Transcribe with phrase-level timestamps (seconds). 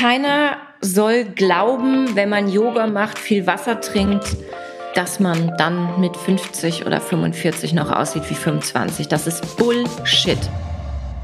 [0.00, 4.24] keiner soll glauben, wenn man Yoga macht, viel Wasser trinkt,
[4.94, 9.08] dass man dann mit 50 oder 45 noch aussieht wie 25.
[9.08, 10.38] Das ist Bullshit.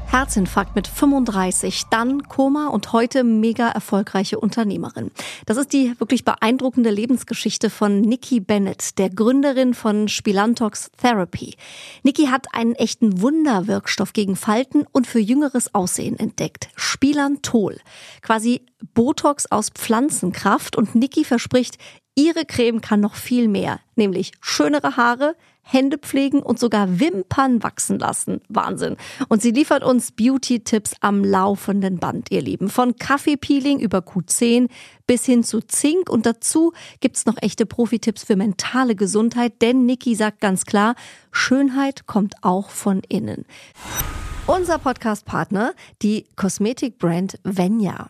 [0.09, 5.11] Herzinfarkt mit 35, dann Koma und heute mega erfolgreiche Unternehmerin.
[5.45, 11.55] Das ist die wirklich beeindruckende Lebensgeschichte von Nikki Bennett, der Gründerin von Spilantox Therapy.
[12.03, 16.69] Nikki hat einen echten Wunderwirkstoff gegen Falten und für jüngeres Aussehen entdeckt.
[16.75, 17.77] Spilantol.
[18.21, 21.77] Quasi Botox aus Pflanzenkraft und Nikki verspricht,
[22.15, 25.35] ihre Creme kann noch viel mehr, nämlich schönere Haare,
[25.69, 28.41] Hände pflegen und sogar Wimpern wachsen lassen.
[28.47, 28.95] Wahnsinn.
[29.27, 32.69] Und sie liefert uns Beauty-Tipps am laufenden Band, ihr Lieben.
[32.69, 34.69] Von Kaffeepeeling über Q10
[35.07, 36.09] bis hin zu Zink.
[36.09, 40.95] Und dazu gibt's noch echte Profi-Tipps für mentale Gesundheit, denn Niki sagt ganz klar,
[41.31, 43.45] Schönheit kommt auch von innen.
[44.45, 48.09] Unser Podcast-Partner, die Kosmetikbrand Venya.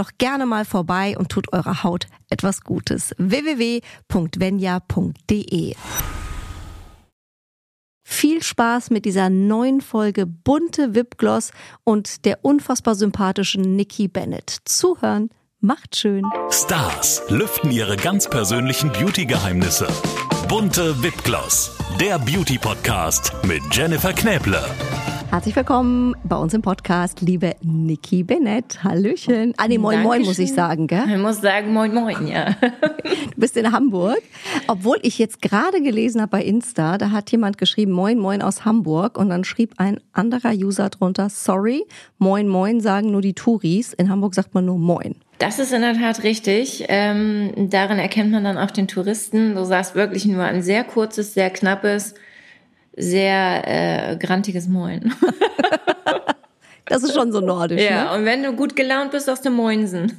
[0.00, 3.14] doch gerne mal vorbei und tut eurer Haut etwas Gutes.
[3.18, 3.80] www.venya.de
[8.10, 11.52] viel Spaß mit dieser neuen Folge bunte Wipgloss
[11.84, 14.56] und der unfassbar sympathischen Nikki Bennett.
[14.64, 16.24] Zuhören macht schön.
[16.50, 19.86] Stars lüften ihre ganz persönlichen Beauty-Geheimnisse.
[20.48, 24.64] Bunte Wipgloss, der Beauty-Podcast mit Jennifer Knäble.
[25.30, 28.82] Herzlich willkommen bei uns im Podcast, liebe Niki Bennett.
[28.82, 29.54] Hallöchen.
[29.58, 30.02] Ah, nee, moin, Dankeschön.
[30.02, 31.04] moin, muss ich sagen, gell?
[31.08, 32.56] Ich muss sagen, moin, moin, ja.
[33.04, 34.20] Du bist in Hamburg.
[34.66, 38.64] Obwohl ich jetzt gerade gelesen habe bei Insta, da hat jemand geschrieben, moin, moin aus
[38.64, 39.16] Hamburg.
[39.16, 41.84] Und dann schrieb ein anderer User drunter, sorry,
[42.18, 43.92] moin, moin sagen nur die Touris.
[43.92, 45.14] In Hamburg sagt man nur moin.
[45.38, 46.86] Das ist in der Tat richtig.
[46.88, 49.54] Ähm, darin erkennt man dann auch den Touristen.
[49.54, 52.14] Du sagst wirklich nur ein sehr kurzes, sehr knappes,
[53.00, 55.12] sehr äh, grantiges Moin.
[56.86, 58.18] Das ist schon so nordisch, ja, ne?
[58.18, 60.12] und wenn du gut gelaunt bist, aus dem Moinsen.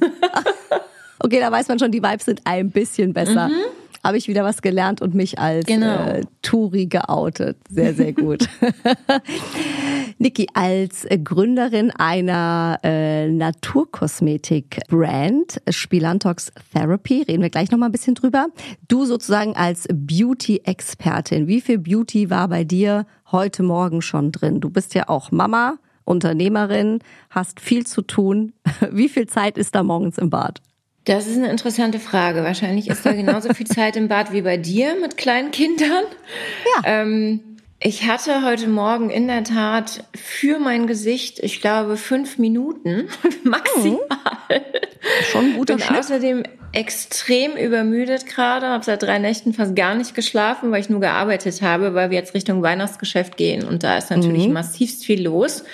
[1.24, 3.48] Okay, da weiß man schon, die Vibes sind ein bisschen besser.
[4.02, 5.66] Habe ich wieder was gelernt und mich als.
[5.66, 6.06] Genau.
[6.06, 7.56] äh, Touri geoutet.
[7.68, 8.48] Sehr, sehr gut.
[10.18, 18.48] Niki, als Gründerin einer äh, Naturkosmetik-Brand, Spilantox Therapy, reden wir gleich nochmal ein bisschen drüber.
[18.88, 21.46] Du sozusagen als Beauty-Expertin.
[21.46, 24.60] Wie viel Beauty war bei dir heute Morgen schon drin?
[24.60, 26.98] Du bist ja auch Mama, Unternehmerin,
[27.30, 28.52] hast viel zu tun.
[28.90, 30.60] Wie viel Zeit ist da morgens im Bad?
[31.04, 32.44] Das ist eine interessante Frage.
[32.44, 36.04] Wahrscheinlich ist da genauso viel Zeit im Bad wie bei dir mit kleinen Kindern.
[36.76, 37.02] Ja.
[37.02, 37.40] Ähm,
[37.80, 43.08] ich hatte heute Morgen in der Tat für mein Gesicht, ich glaube, fünf Minuten
[43.42, 43.98] maximal.
[45.32, 45.98] Schon ein guter Bin Schnitt.
[45.98, 51.00] außerdem extrem übermüdet gerade, habe seit drei Nächten fast gar nicht geschlafen, weil ich nur
[51.00, 55.64] gearbeitet habe, weil wir jetzt Richtung Weihnachtsgeschäft gehen und da ist natürlich massivst viel los.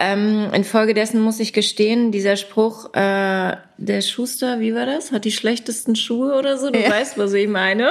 [0.00, 5.12] Ähm, infolgedessen muss ich gestehen, dieser Spruch, äh, der Schuster, wie war das?
[5.12, 6.70] Hat die schlechtesten Schuhe oder so?
[6.70, 6.90] Du Ja.
[6.90, 7.90] weißt, was ich meine.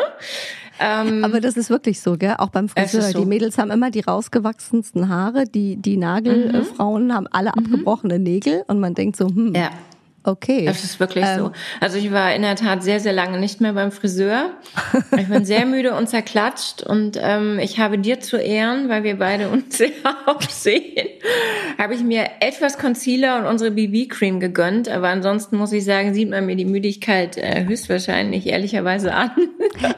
[0.80, 2.36] Ähm, Aber das ist wirklich so, gell?
[2.38, 3.02] Auch beim Friseur.
[3.02, 3.20] so.
[3.20, 8.80] Die Mädels haben immer die rausgewachsensten Haare, die, die Nagelfrauen haben alle abgebrochene Nägel und
[8.80, 9.70] man denkt so, hm, ja.
[10.24, 10.66] Okay.
[10.66, 11.52] Das ist wirklich Ähm, so.
[11.80, 14.52] Also ich war in der Tat sehr, sehr lange nicht mehr beim Friseur.
[15.18, 19.18] Ich bin sehr müde und zerklatscht und ähm, ich habe dir zu Ehren, weil wir
[19.18, 19.92] beide uns sehr
[20.26, 21.08] aufsehen,
[21.78, 24.90] habe ich mir etwas Concealer und unsere BB-Cream gegönnt.
[24.90, 29.32] Aber ansonsten muss ich sagen, sieht man mir die Müdigkeit äh, höchstwahrscheinlich ehrlicherweise an.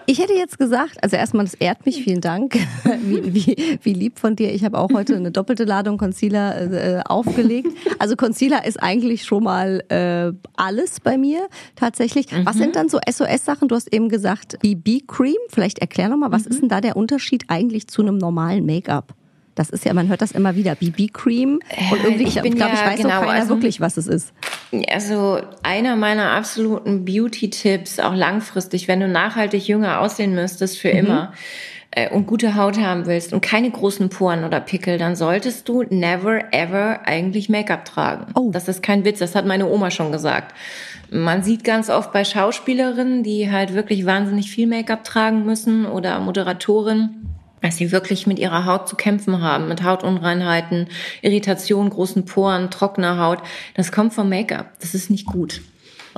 [0.05, 2.57] Ich hätte jetzt gesagt, also erstmal, das ehrt mich, vielen Dank.
[3.01, 4.53] Wie, wie, wie lieb von dir.
[4.53, 7.67] Ich habe auch heute eine doppelte Ladung Concealer äh, aufgelegt.
[7.97, 10.18] Also Concealer ist eigentlich schon mal äh,
[10.55, 12.27] alles bei mir tatsächlich.
[12.45, 13.67] Was sind dann so SOS-Sachen?
[13.67, 15.37] Du hast eben gesagt, BB-Cream.
[15.49, 19.13] Vielleicht erklär nochmal, was ist denn da der Unterschied eigentlich zu einem normalen Make-up?
[19.55, 21.59] Das ist ja, man hört das immer wieder, BB-Cream.
[21.91, 24.07] Und irgendwie, ich, ich glaube, ich ja, weiß genau, noch keiner also- wirklich, was es
[24.07, 24.31] ist.
[24.89, 31.33] Also einer meiner absoluten Beauty-Tipps, auch langfristig, wenn du nachhaltig jünger aussehen müsstest, für immer,
[31.91, 35.83] äh, und gute Haut haben willst und keine großen Poren oder Pickel, dann solltest du
[35.89, 38.27] never ever eigentlich Make-up tragen.
[38.35, 38.51] Oh.
[38.51, 40.55] Das ist kein Witz, das hat meine Oma schon gesagt.
[41.11, 46.19] Man sieht ganz oft bei Schauspielerinnen, die halt wirklich wahnsinnig viel Make-up tragen müssen oder
[46.19, 50.87] Moderatorinnen, dass sie wirklich mit ihrer Haut zu kämpfen haben, mit Hautunreinheiten,
[51.23, 53.39] Irritation, großen Poren, trockener Haut.
[53.73, 54.67] Das kommt vom Make-up.
[54.79, 55.61] Das ist nicht gut.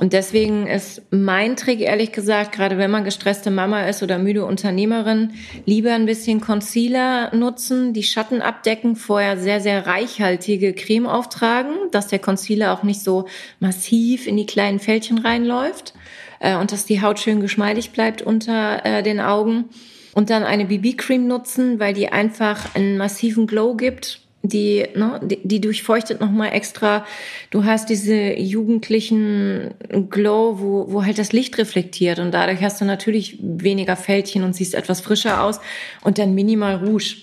[0.02, 4.44] Und deswegen ist mein Trick, ehrlich gesagt, gerade wenn man gestresste Mama ist oder müde
[4.44, 5.34] Unternehmerin,
[5.64, 12.08] lieber ein bisschen Concealer nutzen, die Schatten abdecken, vorher sehr, sehr reichhaltige Creme auftragen, dass
[12.08, 13.26] der Concealer auch nicht so
[13.60, 15.94] massiv in die kleinen Fältchen reinläuft
[16.40, 19.66] äh, und dass die Haut schön geschmeidig bleibt unter äh, den Augen.
[20.14, 25.40] Und dann eine BB-Cream nutzen, weil die einfach einen massiven Glow gibt die, ne, die,
[25.42, 27.06] die durchfeuchtet nochmal extra.
[27.50, 29.74] Du hast diese jugendlichen
[30.10, 34.54] Glow, wo, wo halt das Licht reflektiert und dadurch hast du natürlich weniger Fältchen und
[34.54, 35.60] siehst etwas frischer aus
[36.02, 37.16] und dann minimal Rouge.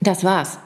[0.00, 0.58] Das war's.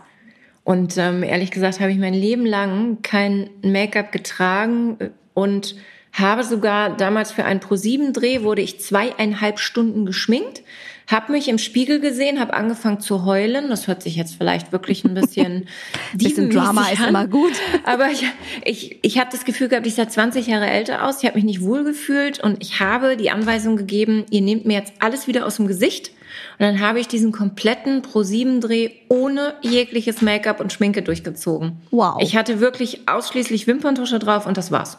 [0.64, 4.98] Und ähm, ehrlich gesagt habe ich mein Leben lang kein Make-up getragen
[5.32, 5.76] und
[6.12, 10.62] habe sogar damals für einen Pro-7-Dreh wurde ich zweieinhalb Stunden geschminkt
[11.12, 13.68] habe mich im Spiegel gesehen, habe angefangen zu heulen.
[13.68, 15.66] Das hört sich jetzt vielleicht wirklich ein bisschen
[16.14, 17.52] bisschen Drama ist immer gut.
[17.84, 18.24] Aber ich,
[18.64, 21.18] ich, ich habe das Gefühl gehabt, ich sah 20 Jahre älter aus.
[21.18, 24.78] Ich habe mich nicht wohl gefühlt und ich habe die Anweisung gegeben, ihr nehmt mir
[24.78, 26.10] jetzt alles wieder aus dem Gesicht.
[26.58, 31.80] Und dann habe ich diesen kompletten Pro-7-Dreh ohne jegliches Make-up und Schminke durchgezogen.
[31.90, 32.18] Wow.
[32.20, 34.98] Ich hatte wirklich ausschließlich Wimperntusche drauf und das war's.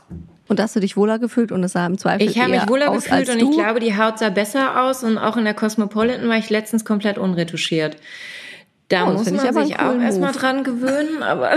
[0.52, 2.92] Und hast du dich wohler gefühlt und es sah im Zweifel Ich habe mich wohler
[2.92, 6.36] gefühlt und ich glaube, die Haut sah besser aus und auch in der Cosmopolitan war
[6.36, 7.96] ich letztens komplett unretuschiert.
[8.90, 11.52] Da oh, muss man sich auch erstmal dran gewöhnen, aber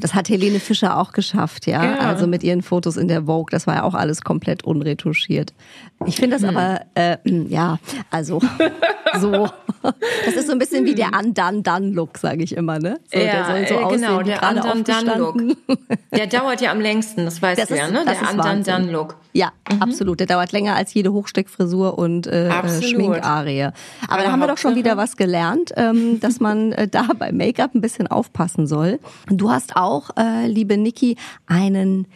[0.00, 1.84] Das hat Helene Fischer auch geschafft, ja?
[1.84, 1.98] ja?
[1.98, 5.52] Also mit ihren Fotos in der Vogue, das war ja auch alles komplett unretuschiert.
[6.06, 6.56] Ich finde das hm.
[6.56, 7.18] aber, äh,
[7.48, 7.78] ja,
[8.10, 8.40] also
[9.20, 9.48] so.
[10.24, 11.26] Das ist so ein bisschen wie der hm.
[11.26, 12.98] Undone-Done-Look, sage ich immer, ne?
[13.12, 15.56] So, ja, der soll so äh, genau, der Undone-Done-Look.
[16.12, 18.04] Der dauert ja am längsten, das weißt das du ja, ne?
[18.04, 19.16] Der Undone-Done-Look.
[19.32, 19.82] Ja, mhm.
[19.82, 20.20] absolut.
[20.20, 22.50] Der dauert länger als jede Hochsteckfrisur und äh,
[22.82, 23.64] Schminkarie.
[23.64, 23.74] Aber,
[24.08, 27.30] Aber da haben wir doch schon wieder was gelernt, ähm, dass man äh, da bei
[27.32, 28.98] Make-up ein bisschen aufpassen soll.
[29.28, 31.16] Du hast auch, äh, liebe Niki,
[31.46, 32.06] einen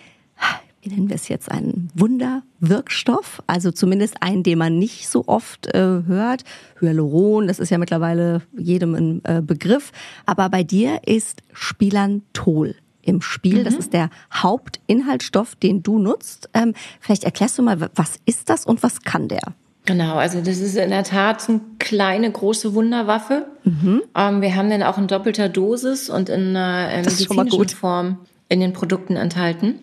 [0.84, 5.66] wie nennen wir es jetzt, einen Wunderwirkstoff, also zumindest einen, den man nicht so oft
[5.74, 6.44] äh, hört.
[6.78, 9.92] Hyaluron, das ist ja mittlerweile jedem ein äh, Begriff.
[10.26, 13.60] Aber bei dir ist Spilantol im Spiel.
[13.60, 13.64] Mhm.
[13.64, 16.50] Das ist der Hauptinhaltsstoff, den du nutzt.
[16.52, 19.54] Ähm, vielleicht erklärst du mal, was ist das und was kann der?
[19.86, 23.46] Genau, also das ist in der Tat eine kleine, große Wunderwaffe.
[23.64, 24.02] Mhm.
[24.16, 28.60] Ähm, wir haben den auch in doppelter Dosis und in einer äh, medizinischen Form in
[28.60, 29.74] den Produkten enthalten.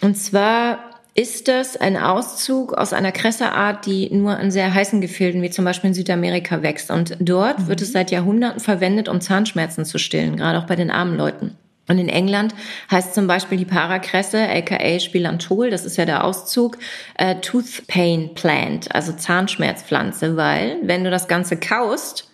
[0.00, 0.78] Und zwar
[1.14, 5.66] ist das ein Auszug aus einer Kresseart, die nur an sehr heißen Gefilden, wie zum
[5.66, 6.90] Beispiel in Südamerika, wächst.
[6.90, 7.66] Und dort mhm.
[7.68, 11.58] wird es seit Jahrhunderten verwendet, um Zahnschmerzen zu stillen, gerade auch bei den armen Leuten.
[11.88, 12.54] Und in England
[12.90, 16.78] heißt zum Beispiel die Parakresse, aka Spilantol, das ist ja der Auszug,
[17.18, 22.30] äh, Tooth Pain Plant, also Zahnschmerzpflanze, weil wenn du das Ganze kaust,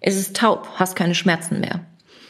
[0.00, 1.80] ist es taub, hast keine Schmerzen mehr.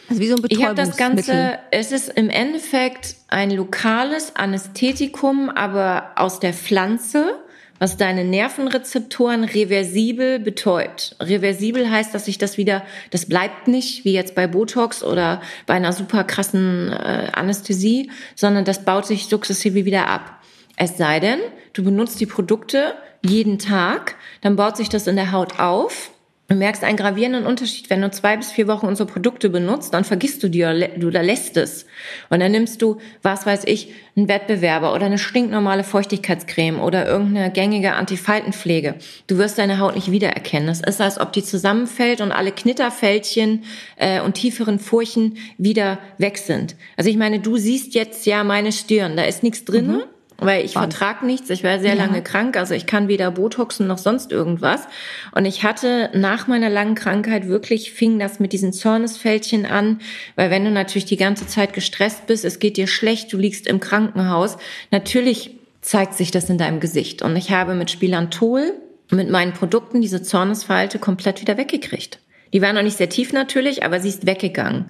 [0.09, 5.51] Also wie so ein Ich habe das Ganze, es ist im Endeffekt ein lokales Anästhetikum,
[5.51, 7.35] aber aus der Pflanze
[7.79, 11.17] was deine Nervenrezeptoren reversibel betäubt.
[11.21, 15.75] Reversibel heißt, dass sich das wieder, das bleibt nicht wie jetzt bei Botox oder bei
[15.75, 20.43] einer super krassen äh, Anästhesie, sondern das baut sich sukzessive wieder ab.
[20.77, 21.41] Es sei denn,
[21.73, 22.95] du benutzt die Produkte
[23.25, 26.11] jeden Tag, dann baut sich das in der Haut auf
[26.51, 30.05] Du merkst einen gravierenden Unterschied, wenn du zwei bis vier Wochen unsere Produkte benutzt, dann
[30.05, 31.85] vergisst du die oder lässt es.
[32.31, 37.53] Und dann nimmst du, was weiß ich, einen Wettbewerber oder eine stinknormale Feuchtigkeitscreme oder irgendeine
[37.53, 38.95] gängige Antifaltenpflege.
[39.27, 40.71] Du wirst deine Haut nicht wiedererkennen.
[40.71, 43.65] Es ist, als ob die zusammenfällt und alle Knitterfältchen
[43.97, 46.77] äh, und tieferen Furchen wieder weg sind.
[46.97, 49.89] Also ich meine, du siehst jetzt ja meine Stirn, da ist nichts drin.
[49.89, 50.03] Mhm
[50.41, 51.51] weil ich vertrag nichts.
[51.51, 52.05] Ich war sehr ja.
[52.05, 54.87] lange krank, also ich kann weder Botoxen noch sonst irgendwas.
[55.33, 60.01] Und ich hatte nach meiner langen Krankheit wirklich fing das mit diesen Zornesfältchen an,
[60.37, 63.67] weil wenn du natürlich die ganze Zeit gestresst bist, es geht dir schlecht, du liegst
[63.67, 64.57] im Krankenhaus,
[64.93, 67.23] natürlich zeigt sich das in deinem Gesicht.
[67.23, 68.75] Und ich habe mit Spilantol,
[69.11, 72.21] mit meinen Produkten diese Zornesfalte komplett wieder weggekriegt.
[72.53, 74.87] Die war noch nicht sehr tief natürlich, aber sie ist weggegangen.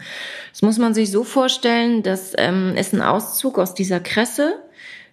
[0.53, 4.55] Das muss man sich so vorstellen, das ähm, ist ein Auszug aus dieser Kresse,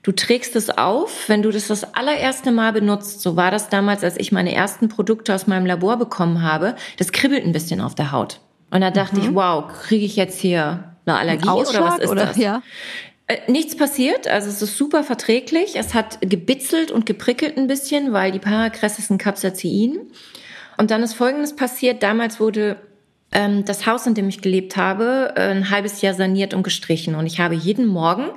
[0.05, 3.21] Du trägst es auf, wenn du das das allererste Mal benutzt.
[3.21, 6.75] So war das damals, als ich meine ersten Produkte aus meinem Labor bekommen habe.
[6.97, 8.39] Das kribbelt ein bisschen auf der Haut.
[8.69, 9.23] Und da dachte mhm.
[9.23, 12.27] ich, wow, kriege ich jetzt hier eine Allergie ein oder was ist oder?
[12.27, 12.37] das?
[12.37, 12.61] Ja.
[13.25, 15.75] Äh, nichts passiert, also es ist super verträglich.
[15.75, 20.01] Es hat gebitzelt und geprickelt ein bisschen, weil die Parakress ist ein Capsaicin.
[20.77, 22.03] Und dann ist Folgendes passiert.
[22.03, 22.77] Damals wurde
[23.65, 27.15] das Haus, in dem ich gelebt habe, äh, ein halbes Jahr saniert und gestrichen.
[27.15, 28.29] Und ich habe jeden Morgen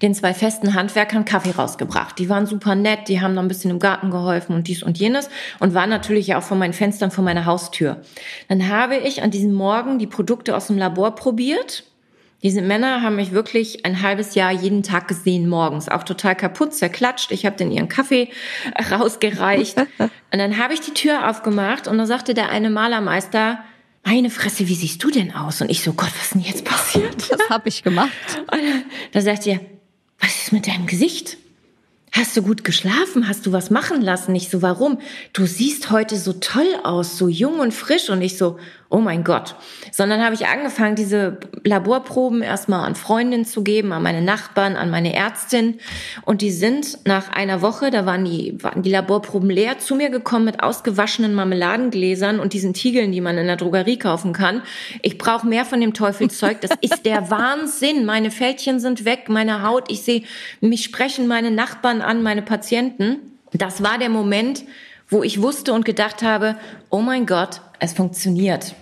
[0.00, 2.18] den zwei festen Handwerkern Kaffee rausgebracht.
[2.18, 4.98] Die waren super nett, die haben noch ein bisschen im Garten geholfen und dies und
[4.98, 8.00] jenes und waren natürlich auch vor meinen Fenstern vor meiner Haustür.
[8.48, 11.84] Dann habe ich an diesem Morgen die Produkte aus dem Labor probiert.
[12.42, 16.72] Diese Männer haben mich wirklich ein halbes Jahr jeden Tag gesehen morgens, auch total kaputt,
[16.72, 17.30] zerklatscht.
[17.30, 18.30] Ich habe dann ihren Kaffee
[18.90, 23.58] rausgereicht und dann habe ich die Tür aufgemacht und dann sagte der eine Malermeister,
[24.06, 25.60] meine Fresse, wie siehst du denn aus?
[25.60, 27.28] Und ich so, Gott, was ist denn jetzt passiert?
[27.28, 28.12] Das habe ich gemacht.
[28.50, 29.60] Und da sagt ihr,
[30.20, 31.36] was ist mit deinem Gesicht?
[32.16, 33.28] Hast du gut geschlafen?
[33.28, 34.34] Hast du was machen lassen?
[34.34, 34.96] Ich so, warum?
[35.34, 38.08] Du siehst heute so toll aus, so jung und frisch.
[38.08, 38.56] Und ich so,
[38.88, 39.56] oh mein Gott.
[39.90, 44.90] Sondern habe ich angefangen, diese Laborproben erstmal an Freundinnen zu geben, an meine Nachbarn, an
[44.90, 45.78] meine Ärztin.
[46.24, 50.10] Und die sind nach einer Woche, da waren die, waren die Laborproben leer, zu mir
[50.10, 54.62] gekommen mit ausgewaschenen Marmeladengläsern und diesen Tiegeln, die man in der Drogerie kaufen kann.
[55.02, 56.60] Ich brauche mehr von dem Teufelszeug.
[56.60, 58.06] Das ist der Wahnsinn.
[58.06, 59.90] Meine Fältchen sind weg, meine Haut.
[59.90, 60.22] Ich sehe,
[60.60, 63.38] mich sprechen meine Nachbarn an, meine Patienten.
[63.52, 64.64] Das war der Moment,
[65.08, 66.56] wo ich wusste und gedacht habe,
[66.90, 68.74] oh mein Gott, es funktioniert.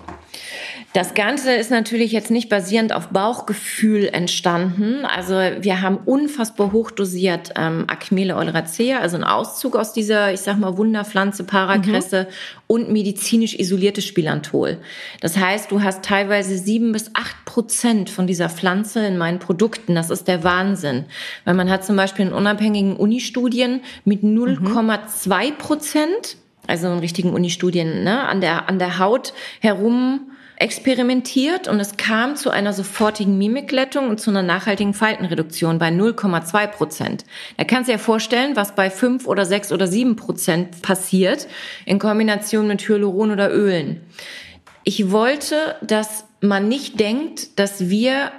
[0.92, 5.04] Das Ganze ist natürlich jetzt nicht basierend auf Bauchgefühl entstanden.
[5.04, 10.56] Also wir haben unfassbar hochdosiert ähm, Acmele oleracea, also einen Auszug aus dieser, ich sag
[10.58, 12.34] mal, Wunderpflanze Parakresse mhm.
[12.68, 14.78] und medizinisch isoliertes Spilantol.
[15.20, 19.96] Das heißt, du hast teilweise sieben bis acht Prozent von dieser Pflanze in meinen Produkten.
[19.96, 21.06] Das ist der Wahnsinn.
[21.44, 26.36] Weil man hat zum Beispiel in unabhängigen Unistudien mit 0,2 Prozent
[26.66, 32.36] also in richtigen Unistudien, ne, an der, an der Haut herum experimentiert und es kam
[32.36, 37.24] zu einer sofortigen Mimikglättung und zu einer nachhaltigen Faltenreduktion bei 0,2 Prozent.
[37.56, 41.48] Da kannst du dir vorstellen, was bei 5 oder 6 oder 7 Prozent passiert
[41.86, 44.00] in Kombination mit Hyaluron oder Ölen.
[44.84, 48.30] Ich wollte, dass man nicht denkt, dass wir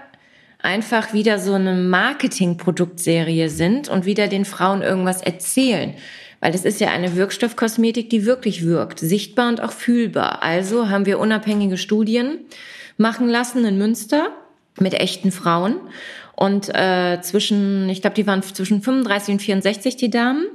[0.60, 5.94] einfach wieder so eine Marketingproduktserie sind und wieder den Frauen irgendwas erzählen,
[6.46, 10.44] weil das ist ja eine Wirkstoffkosmetik, die wirklich wirkt, sichtbar und auch fühlbar.
[10.44, 12.38] Also haben wir unabhängige Studien
[12.98, 14.30] machen lassen in Münster
[14.80, 15.78] mit echten Frauen
[16.36, 20.46] und äh, zwischen, ich glaube, die waren zwischen 35 und 64 die Damen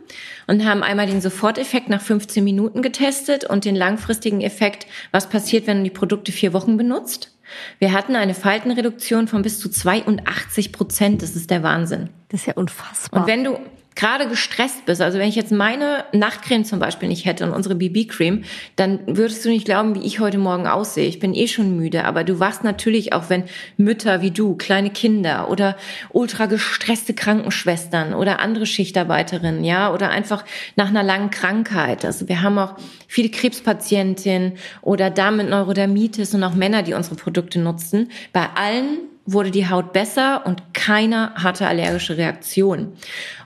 [0.46, 5.66] und haben einmal den Soforteffekt nach 15 Minuten getestet und den langfristigen Effekt, was passiert,
[5.66, 7.36] wenn du die Produkte vier Wochen benutzt.
[7.80, 11.20] Wir hatten eine Faltenreduktion von bis zu 82 Prozent.
[11.20, 12.10] Das ist der Wahnsinn.
[12.28, 13.22] Das ist ja unfassbar.
[13.22, 13.58] Und wenn du,
[14.00, 17.74] gerade gestresst bist, also wenn ich jetzt meine Nachtcreme zum Beispiel nicht hätte und unsere
[17.74, 18.44] BB-Creme,
[18.76, 21.06] dann würdest du nicht glauben, wie ich heute Morgen aussehe.
[21.06, 23.44] Ich bin eh schon müde, aber du wachst natürlich auch, wenn
[23.76, 25.76] Mütter wie du, kleine Kinder oder
[26.08, 32.06] ultra gestresste Krankenschwestern oder andere Schichtarbeiterinnen, ja, oder einfach nach einer langen Krankheit.
[32.06, 32.76] Also wir haben auch
[33.06, 38.10] viele Krebspatientinnen oder Damen mit Neurodermitis und auch Männer, die unsere Produkte nutzen.
[38.32, 42.92] Bei allen wurde die Haut besser und keiner hatte allergische Reaktionen.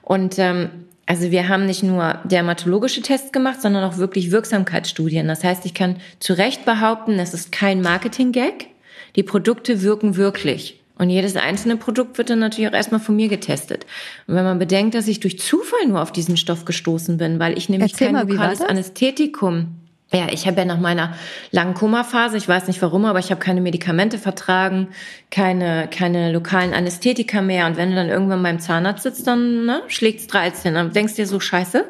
[0.03, 0.71] Und ähm,
[1.07, 5.29] also wir haben nicht nur dermatologische Tests gemacht, sondern auch wirklich Wirksamkeitsstudien.
[5.29, 8.69] Das heißt, ich kann zu Recht behaupten, es ist kein Marketing-Gag.
[9.17, 10.81] Die Produkte wirken wirklich.
[10.97, 13.85] Und jedes einzelne Produkt wird dann natürlich auch erstmal von mir getestet.
[14.27, 17.59] Und wenn man bedenkt, dass ich durch Zufall nur auf diesen Stoff gestoßen bin, weil
[17.59, 19.84] ich nämlich Erzähl kein lokales Anästhetikum
[20.15, 21.15] ja, ich habe ja nach meiner
[21.51, 24.89] langen Koma-Phase, ich weiß nicht warum, aber ich habe keine Medikamente vertragen,
[25.31, 27.67] keine, keine lokalen Anästhetika mehr.
[27.67, 30.75] Und wenn du dann irgendwann beim Zahnarzt sitzt, dann ne, schlägt's 13.
[30.75, 31.85] Dann denkst du dir so, scheiße,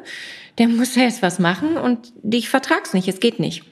[0.59, 3.64] der muss ja jetzt was machen und ich vertrag's nicht, es geht nicht.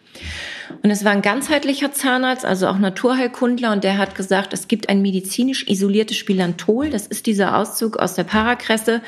[0.82, 4.88] Und es war ein ganzheitlicher Zahnarzt, also auch Naturheilkundler, und der hat gesagt, es gibt
[4.88, 9.02] ein medizinisch isoliertes Spilantol, das ist dieser Auszug aus der Parakresse,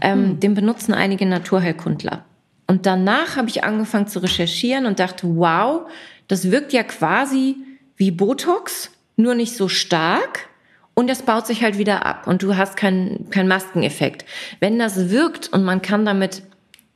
[0.00, 0.40] ähm, mhm.
[0.40, 2.24] den benutzen einige Naturheilkundler.
[2.66, 5.88] Und danach habe ich angefangen zu recherchieren und dachte, wow,
[6.28, 7.56] das wirkt ja quasi
[7.96, 10.48] wie Botox, nur nicht so stark.
[10.94, 14.24] Und das baut sich halt wieder ab und du hast keinen kein Maskeneffekt.
[14.60, 16.42] Wenn das wirkt und man kann damit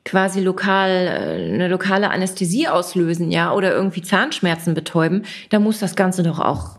[0.06, 5.96] quasi lokal äh, eine lokale Anästhesie auslösen, ja, oder irgendwie Zahnschmerzen betäuben, dann muss das
[5.96, 6.78] Ganze doch auch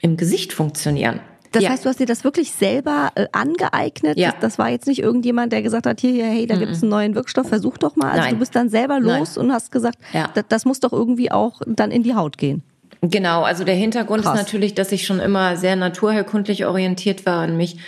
[0.00, 1.20] im Gesicht funktionieren.
[1.52, 1.70] Das ja.
[1.70, 4.18] heißt, du hast dir das wirklich selber äh, angeeignet?
[4.18, 4.30] Ja.
[4.32, 6.60] Das, das, war jetzt nicht irgendjemand, der gesagt hat, hier, hier hey, da mhm.
[6.60, 8.10] gibt es einen neuen Wirkstoff, versuch doch mal.
[8.10, 8.34] Also Nein.
[8.34, 9.46] du bist dann selber los Nein.
[9.46, 10.30] und hast gesagt, ja.
[10.34, 12.62] das, das muss doch irgendwie auch dann in die Haut gehen.
[13.02, 14.38] Genau, also der Hintergrund Krass.
[14.38, 17.78] ist natürlich, dass ich schon immer sehr naturheilkundlich orientiert war und mich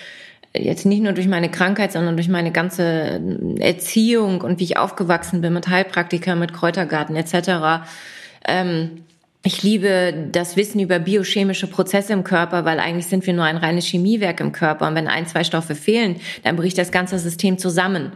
[0.56, 3.21] jetzt nicht nur durch meine Krankheit, sondern durch meine ganze
[3.59, 7.87] Erziehung und wie ich aufgewachsen bin mit Heilpraktika, mit Kräutergarten etc.
[8.47, 9.04] Ähm,
[9.46, 13.58] Ich liebe das Wissen über biochemische Prozesse im Körper, weil eigentlich sind wir nur ein
[13.58, 14.88] reines Chemiewerk im Körper.
[14.88, 18.12] Und wenn ein, zwei Stoffe fehlen, dann bricht das ganze System zusammen.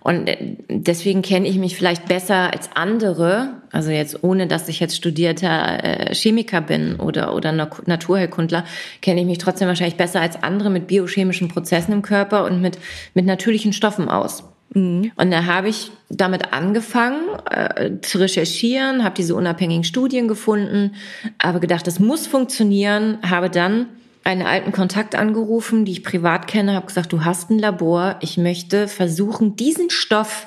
[0.00, 4.80] Und äh, deswegen kenne ich mich vielleicht besser als andere, also jetzt ohne, dass ich
[4.80, 8.64] jetzt studierter äh, Chemiker bin oder, oder Naturheilkundler,
[9.02, 12.78] kenne ich mich trotzdem wahrscheinlich besser als andere mit biochemischen Prozessen im Körper und mit,
[13.12, 14.49] mit natürlichen Stoffen aus.
[14.74, 15.12] Mhm.
[15.16, 20.94] Und da habe ich damit angefangen äh, zu recherchieren, habe diese unabhängigen Studien gefunden,
[21.38, 23.86] aber gedacht, das muss funktionieren, habe dann
[24.22, 28.36] einen alten Kontakt angerufen, die ich privat kenne, habe gesagt, du hast ein Labor, ich
[28.36, 30.46] möchte versuchen, diesen Stoff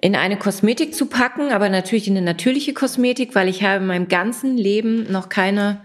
[0.00, 3.86] in eine Kosmetik zu packen, aber natürlich in eine natürliche Kosmetik, weil ich habe in
[3.86, 5.82] meinem ganzen Leben noch keine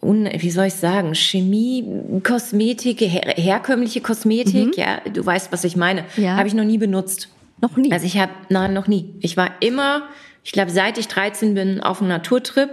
[0.00, 1.84] un, wie soll ich sagen, Chemie,
[2.22, 4.72] Kosmetik, her herkömmliche Kosmetik, mhm.
[4.76, 6.36] ja, du weißt, was ich meine, ja.
[6.36, 7.28] habe ich noch nie benutzt.
[7.60, 7.92] Noch nie?
[7.92, 9.14] Also ich habe, nein, noch nie.
[9.20, 10.08] Ich war immer,
[10.42, 12.70] ich glaube, seit ich 13 bin, auf einem Naturtrip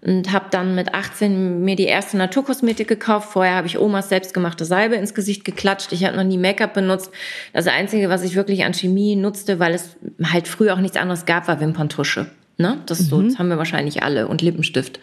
[0.00, 3.30] und habe dann mit 18 mir die erste Naturkosmetik gekauft.
[3.32, 5.92] Vorher habe ich Omas selbstgemachte Salbe ins Gesicht geklatscht.
[5.92, 7.10] Ich habe noch nie Make-up benutzt.
[7.52, 11.26] Das Einzige, was ich wirklich an Chemie nutzte, weil es halt früher auch nichts anderes
[11.26, 12.30] gab, war Wimperntusche.
[12.58, 12.78] Ne?
[12.86, 13.04] Das, mhm.
[13.04, 15.00] so, das haben wir wahrscheinlich alle und Lippenstift.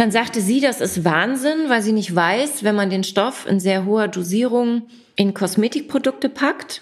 [0.00, 3.60] Dann sagte sie, das ist Wahnsinn, weil sie nicht weiß, wenn man den Stoff in
[3.60, 6.80] sehr hoher Dosierung in Kosmetikprodukte packt,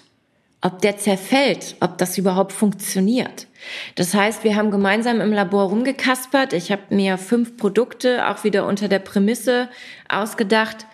[0.61, 3.47] ob der zerfällt, ob das überhaupt funktioniert.
[3.95, 6.53] Das heißt, wir haben gemeinsam im Labor rumgekaspert.
[6.53, 9.67] Ich habe mir fünf Produkte auch wieder unter der Prämisse
[10.07, 10.85] ausgedacht.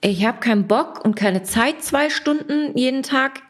[0.00, 3.42] Ich habe keinen Bock und keine Zeit, zwei Stunden jeden Tag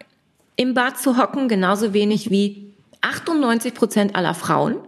[0.57, 4.79] im Bad zu hocken, genauso wenig wie 98 Prozent aller Frauen.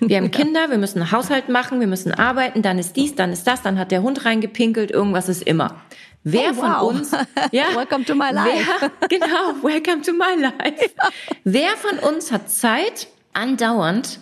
[0.00, 3.32] Wir haben Kinder, wir müssen einen Haushalt machen, wir müssen arbeiten, dann ist dies, dann
[3.32, 5.80] ist das, dann hat der Hund reingepinkelt, irgendwas ist immer.
[6.22, 6.78] Wer oh, wow.
[6.78, 7.12] von uns,
[7.52, 8.66] ja, welcome to my life.
[8.80, 10.90] Wer, genau, welcome to my life.
[11.44, 14.20] wer von uns hat Zeit, andauernd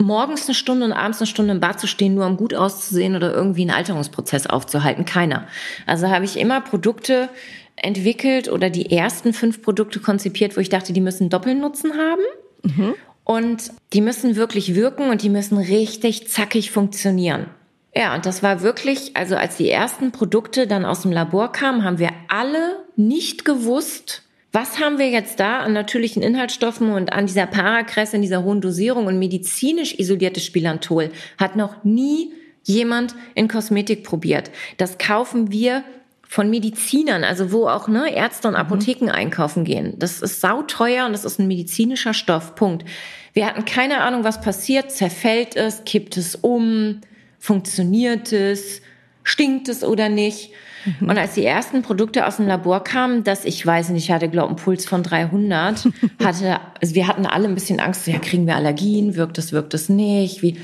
[0.00, 3.16] morgens eine Stunde und abends eine Stunde im Bad zu stehen, nur um gut auszusehen
[3.16, 5.04] oder irgendwie einen Alterungsprozess aufzuhalten?
[5.04, 5.46] Keiner.
[5.86, 7.28] Also habe ich immer Produkte
[7.76, 12.22] entwickelt oder die ersten fünf Produkte konzipiert, wo ich dachte, die müssen Doppelnutzen haben.
[12.62, 12.94] Mhm.
[13.30, 17.46] Und die müssen wirklich wirken und die müssen richtig zackig funktionieren.
[17.94, 21.84] Ja, und das war wirklich, also als die ersten Produkte dann aus dem Labor kamen,
[21.84, 27.26] haben wir alle nicht gewusst, was haben wir jetzt da an natürlichen Inhaltsstoffen und an
[27.26, 32.32] dieser Parakresse in dieser hohen Dosierung und medizinisch isoliertes Spilantol hat noch nie
[32.64, 34.50] jemand in Kosmetik probiert.
[34.76, 35.84] Das kaufen wir
[36.26, 38.60] von Medizinern, also wo auch ne, Ärzte und mhm.
[38.60, 39.12] Apotheken mhm.
[39.12, 39.94] einkaufen gehen.
[40.00, 42.56] Das ist sauteuer und das ist ein medizinischer Stoff.
[42.56, 42.84] Punkt.
[43.32, 44.90] Wir hatten keine Ahnung, was passiert.
[44.90, 47.00] Zerfällt es, kippt es um,
[47.38, 48.82] funktioniert es,
[49.22, 50.50] stinkt es oder nicht?
[50.84, 51.08] Mhm.
[51.10, 54.28] Und als die ersten Produkte aus dem Labor kamen, dass ich weiß nicht, ich hatte
[54.28, 55.88] glaube einen Puls von 300,
[56.24, 59.74] hatte, also wir hatten alle ein bisschen Angst, ja, kriegen wir Allergien, wirkt es, wirkt
[59.74, 60.58] es nicht, wie,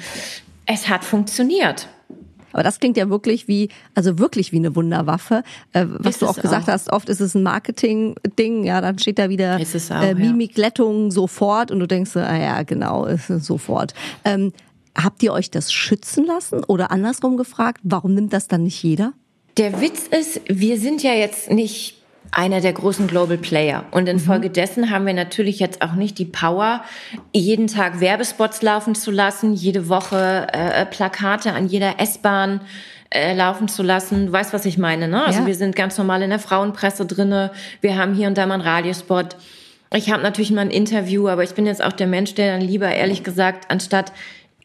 [0.66, 1.88] es hat funktioniert.
[2.52, 5.42] Aber das klingt ja wirklich wie, also wirklich wie eine Wunderwaffe.
[5.72, 6.72] Äh, was ist du auch gesagt auch.
[6.72, 11.10] hast, oft ist es ein Marketing-Ding, ja, dann steht da wieder auch, äh, Mimikglättung ja.
[11.10, 13.94] sofort und du denkst, ah ja, genau, sofort.
[14.24, 14.52] Ähm,
[14.96, 19.12] habt ihr euch das schützen lassen oder andersrum gefragt, warum nimmt das dann nicht jeder?
[19.56, 23.84] Der Witz ist, wir sind ja jetzt nicht einer der großen Global Player.
[23.90, 24.90] Und infolgedessen mhm.
[24.90, 26.82] haben wir natürlich jetzt auch nicht die Power,
[27.32, 32.60] jeden Tag Werbespots laufen zu lassen, jede Woche äh, Plakate an jeder S-Bahn
[33.10, 34.26] äh, laufen zu lassen.
[34.26, 35.24] Du weißt, was ich meine, ne?
[35.24, 35.46] Also ja.
[35.46, 37.52] wir sind ganz normal in der Frauenpresse drinne.
[37.80, 39.36] Wir haben hier und da mal einen Radiospot.
[39.94, 42.66] Ich habe natürlich mal ein Interview, aber ich bin jetzt auch der Mensch, der dann
[42.66, 44.12] lieber ehrlich gesagt, anstatt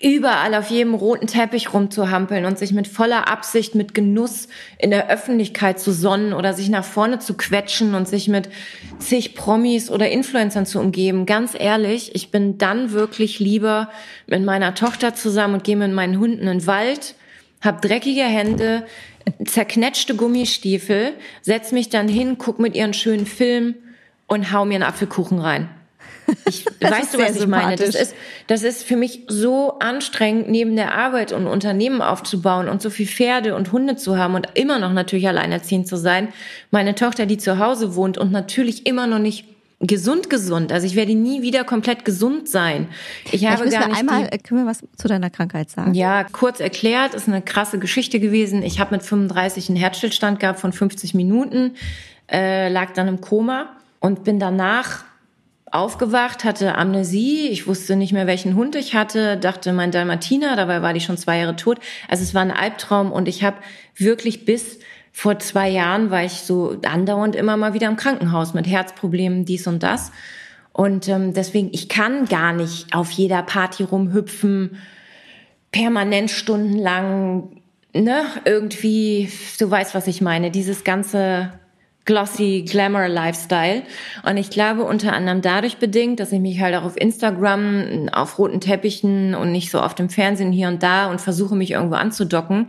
[0.02, 5.10] überall auf jedem roten Teppich rumzuhampeln und sich mit voller Absicht, mit Genuss in der
[5.10, 8.50] Öffentlichkeit zu sonnen oder sich nach vorne zu quetschen und sich mit
[9.00, 11.26] zig Promis oder Influencern zu umgeben.
[11.26, 13.90] Ganz ehrlich, ich bin dann wirklich lieber
[14.28, 17.16] mit meiner Tochter zusammen und gehe mit meinen Hunden in den Wald,
[17.62, 18.86] hab dreckige Hände,
[19.46, 23.76] zerknetschte Gummistiefel, setz mich dann hin, guck mit ihren schönen Film
[24.28, 25.70] und hau mir einen Apfelkuchen rein.
[26.46, 27.76] Ich, weißt du, was ich meine?
[27.76, 28.16] Das ist,
[28.48, 33.08] das ist für mich so anstrengend, neben der Arbeit und Unternehmen aufzubauen und so viel
[33.08, 36.30] Pferde und Hunde zu haben und immer noch natürlich alleinerziehend zu sein.
[36.72, 39.46] Meine Tochter, die zu Hause wohnt und natürlich immer noch nicht
[39.82, 40.72] gesund gesund.
[40.72, 42.88] Also ich werde nie wieder komplett gesund sein.
[43.32, 45.94] Ich habe gar nicht einmal die, können wir was zu deiner Krankheit sagen?
[45.94, 48.64] Ja, kurz erklärt, ist eine krasse Geschichte gewesen.
[48.64, 51.76] Ich habe mit 35 einen Herzstillstand gehabt von 50 Minuten,
[52.32, 55.04] äh, lag dann im Koma und bin danach
[55.72, 60.82] aufgewacht, hatte Amnesie, ich wusste nicht mehr, welchen Hund ich hatte, dachte mein Dalmatiner, dabei
[60.82, 61.80] war die schon zwei Jahre tot.
[62.08, 63.58] Also es war ein Albtraum und ich habe
[63.96, 64.80] wirklich bis
[65.12, 69.68] vor zwei Jahren war ich so andauernd immer mal wieder im Krankenhaus mit Herzproblemen, dies
[69.68, 70.12] und das.
[70.74, 74.78] Und ähm, deswegen, ich kann gar nicht auf jeder Party rumhüpfen
[75.72, 77.62] permanent stundenlang,
[77.94, 79.30] ne, irgendwie,
[79.60, 81.52] du weißt, was ich meine, dieses ganze
[82.06, 83.84] glossy Glamour Lifestyle.
[84.24, 88.40] Und ich glaube unter anderem dadurch bedingt, dass ich mich halt auch auf Instagram, auf
[88.40, 91.96] roten Teppichen und nicht so oft im Fernsehen hier und da und versuche mich irgendwo
[91.96, 92.68] anzudocken,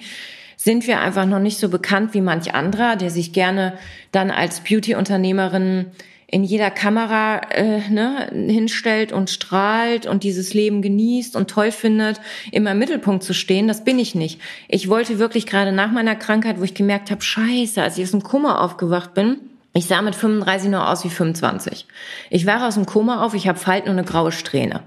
[0.57, 3.79] sind wir einfach noch nicht so bekannt wie manch anderer, der sich gerne
[4.13, 5.87] dann als Beauty-Unternehmerin
[6.33, 12.23] in jeder Kamera äh, ne, hinstellt und strahlt und dieses Leben genießt und toll findet,
[12.51, 14.41] immer im Mittelpunkt zu stehen, das bin ich nicht.
[14.67, 18.13] Ich wollte wirklich gerade nach meiner Krankheit, wo ich gemerkt habe, scheiße, als ich aus
[18.13, 19.41] dem Koma aufgewacht bin,
[19.75, 21.87] ich sah mit 35 nur aus wie 25.
[22.31, 24.83] Ich war aus dem Koma auf, ich habe Falten und eine graue Strähne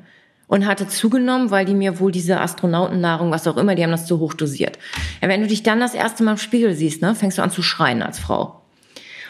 [0.48, 4.08] und hatte zugenommen, weil die mir wohl diese Astronautennahrung, was auch immer, die haben das
[4.08, 4.80] zu hoch dosiert.
[5.22, 7.52] Ja, wenn du dich dann das erste Mal im Spiegel siehst, ne, fängst du an
[7.52, 8.65] zu schreien als Frau.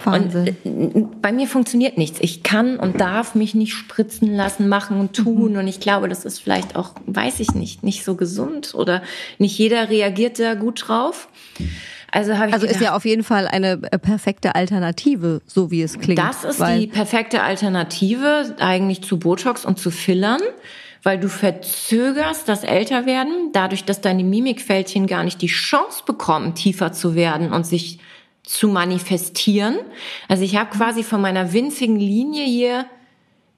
[0.05, 0.55] Wahnsinn.
[0.63, 2.19] Und äh, bei mir funktioniert nichts.
[2.21, 5.53] Ich kann und darf mich nicht spritzen lassen, machen und tun.
[5.53, 5.59] Mhm.
[5.59, 9.01] Und ich glaube, das ist vielleicht auch, weiß ich nicht, nicht so gesund oder
[9.37, 11.27] nicht jeder reagiert da gut drauf.
[12.11, 15.71] Also, habe ich also gedacht, ist ja auf jeden Fall eine äh, perfekte Alternative, so
[15.71, 16.19] wie es klingt.
[16.19, 20.41] Das ist die perfekte Alternative eigentlich zu Botox und zu Fillern
[21.05, 26.93] weil du verzögerst das Älterwerden, dadurch, dass deine Mimikfältchen gar nicht die Chance bekommen, tiefer
[26.93, 27.99] zu werden und sich
[28.45, 29.77] zu manifestieren.
[30.27, 32.85] Also ich habe quasi von meiner winzigen Linie hier,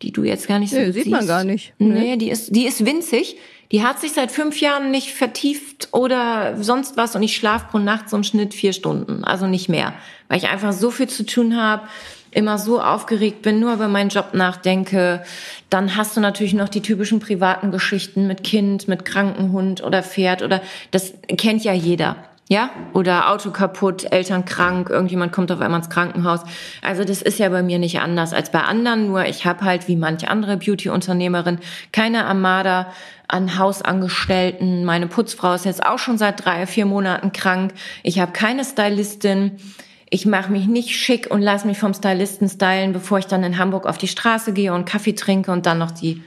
[0.02, 1.74] die du jetzt gar nicht so nee, sieht man gar nicht.
[1.80, 3.38] Nee, nee, die ist die ist winzig.
[3.72, 7.80] Die hat sich seit fünf Jahren nicht vertieft oder sonst was und ich schlafe pro
[7.80, 9.94] Nacht so im Schnitt vier Stunden, also nicht mehr,
[10.30, 11.84] weil ich einfach so viel zu tun habe
[12.32, 15.24] immer so aufgeregt bin, nur über meinen Job nachdenke.
[15.70, 20.44] Dann hast du natürlich noch die typischen privaten Geschichten mit Kind, mit Krankenhund oder Pferd
[20.44, 22.16] oder das kennt ja jeder.
[22.50, 26.42] Ja, oder Auto kaputt, Eltern krank, irgendjemand kommt auf einmal ins Krankenhaus.
[26.82, 29.90] Also das ist ja bei mir nicht anders als bei anderen, nur ich habe halt
[29.90, 31.60] wie manche andere Beauty-Unternehmerin
[31.92, 32.88] keine Armada
[33.28, 34.86] an Hausangestellten.
[34.86, 37.74] Meine Putzfrau ist jetzt auch schon seit drei, vier Monaten krank.
[38.04, 39.58] Ich habe keine Stylistin
[40.10, 43.58] ich mache mich nicht schick und lasse mich vom Stylisten stylen, bevor ich dann in
[43.58, 46.22] Hamburg auf die Straße gehe und Kaffee trinke und dann noch die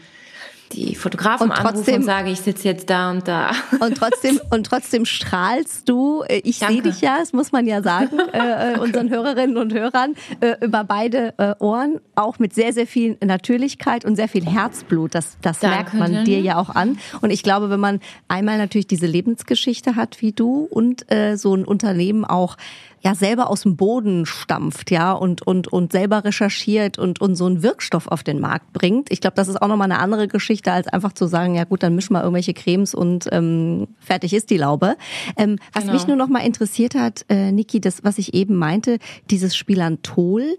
[0.73, 3.53] die Fotografen und trotzdem, und sage, ich sitze jetzt da und da.
[3.81, 6.23] Und trotzdem und trotzdem strahlst du.
[6.29, 9.73] Äh, ich sehe dich ja, das muss man ja sagen, äh, äh, unseren Hörerinnen und
[9.73, 14.47] Hörern äh, über beide äh, Ohren, auch mit sehr sehr viel Natürlichkeit und sehr viel
[14.47, 15.15] Herzblut.
[15.15, 16.99] Das das Danke, merkt man dir ja auch an.
[17.21, 21.55] Und ich glaube, wenn man einmal natürlich diese Lebensgeschichte hat wie du und äh, so
[21.55, 22.57] ein Unternehmen auch
[23.03, 27.47] ja selber aus dem Boden stampft, ja, und, und, und selber recherchiert und, und so
[27.47, 29.11] einen Wirkstoff auf den Markt bringt.
[29.11, 31.83] Ich glaube, das ist auch nochmal eine andere Geschichte, als einfach zu sagen, ja gut,
[31.83, 34.97] dann mischen wir irgendwelche Cremes und ähm, fertig ist die Laube.
[35.37, 35.95] Ähm, was genau.
[35.95, 38.99] mich nur noch mal interessiert hat, äh, Niki, das, was ich eben meinte,
[39.31, 40.57] dieses Spilantol,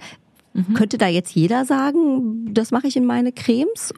[0.53, 0.73] Mhm.
[0.73, 3.93] Könnte da jetzt jeder sagen, das mache ich in meine Cremes?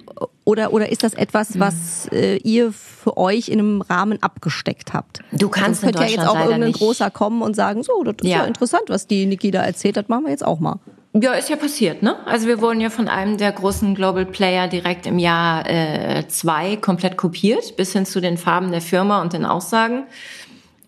[0.46, 5.20] Oder, oder ist das etwas, was äh, ihr für euch in einem Rahmen abgesteckt habt?
[5.32, 6.80] Du kannst also, könnte ja jetzt auch irgendein nicht.
[6.80, 8.40] großer kommen und sagen, so, das ist ja.
[8.40, 10.80] ja interessant, was die Niki da erzählt hat, machen wir jetzt auch mal.
[11.14, 12.16] Ja, ist ja passiert, ne?
[12.26, 16.76] Also wir wurden ja von einem der großen Global Player direkt im Jahr äh, zwei
[16.76, 20.06] komplett kopiert, bis hin zu den Farben der Firma und den Aussagen.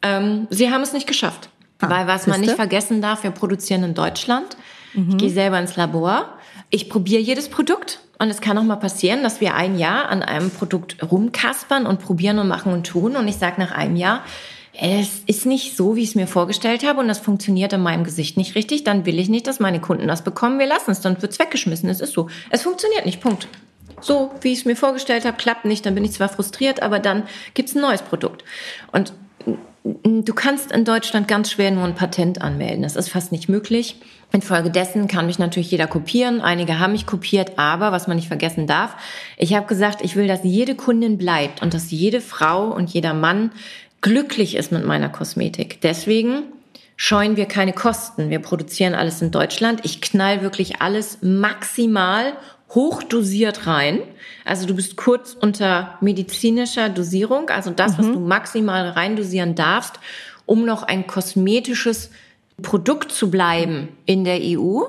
[0.02, 1.50] Ähm, sie haben es nicht geschafft.
[1.80, 4.58] Ah, weil was man nicht vergessen darf, wir produzieren in Deutschland.
[4.96, 5.10] Mhm.
[5.12, 6.30] Ich gehe selber ins Labor.
[6.70, 8.00] Ich probiere jedes Produkt.
[8.18, 12.00] Und es kann auch mal passieren, dass wir ein Jahr an einem Produkt rumkaspern und
[12.00, 13.18] probieren und machen und tun.
[13.18, 14.24] Und ich sage nach einem Jahr,
[14.78, 18.04] es ist nicht so, wie ich es mir vorgestellt habe und das funktioniert in meinem
[18.04, 20.60] Gesicht nicht richtig, dann will ich nicht, dass meine Kunden das bekommen.
[20.60, 21.90] Wir lassen es, dann wird es weggeschmissen.
[21.90, 22.28] Es ist so.
[22.50, 23.22] Es funktioniert nicht.
[23.22, 23.48] Punkt.
[24.02, 25.86] So, wie ich es mir vorgestellt habe, klappt nicht.
[25.86, 28.44] Dann bin ich zwar frustriert, aber dann gibt es ein neues Produkt.
[28.92, 29.14] Und
[29.86, 32.82] du kannst in Deutschland ganz schwer nur ein Patent anmelden.
[32.82, 33.98] Das ist fast nicht möglich.
[34.32, 36.42] Infolgedessen kann mich natürlich jeder kopieren.
[36.42, 38.96] Einige haben mich kopiert, aber was man nicht vergessen darf,
[39.38, 43.14] ich habe gesagt, ich will, dass jede Kundin bleibt und dass jede Frau und jeder
[43.14, 43.52] Mann
[44.02, 45.82] glücklich ist mit meiner Kosmetik.
[45.82, 46.44] Deswegen
[46.98, 48.30] scheuen wir keine Kosten.
[48.30, 49.82] Wir produzieren alles in Deutschland.
[49.84, 52.34] Ich knall wirklich alles maximal
[52.76, 54.02] hochdosiert rein.
[54.44, 57.98] Also du bist kurz unter medizinischer Dosierung, also das, mhm.
[57.98, 60.00] was du maximal reindosieren darfst,
[60.46, 62.12] um noch ein kosmetisches
[62.62, 64.82] Produkt zu bleiben in der EU.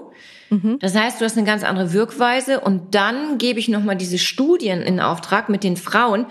[0.51, 0.79] Mhm.
[0.81, 4.83] Das heißt, du hast eine ganz andere Wirkweise und dann gebe ich nochmal diese Studien
[4.83, 6.27] in Auftrag mit den Frauen,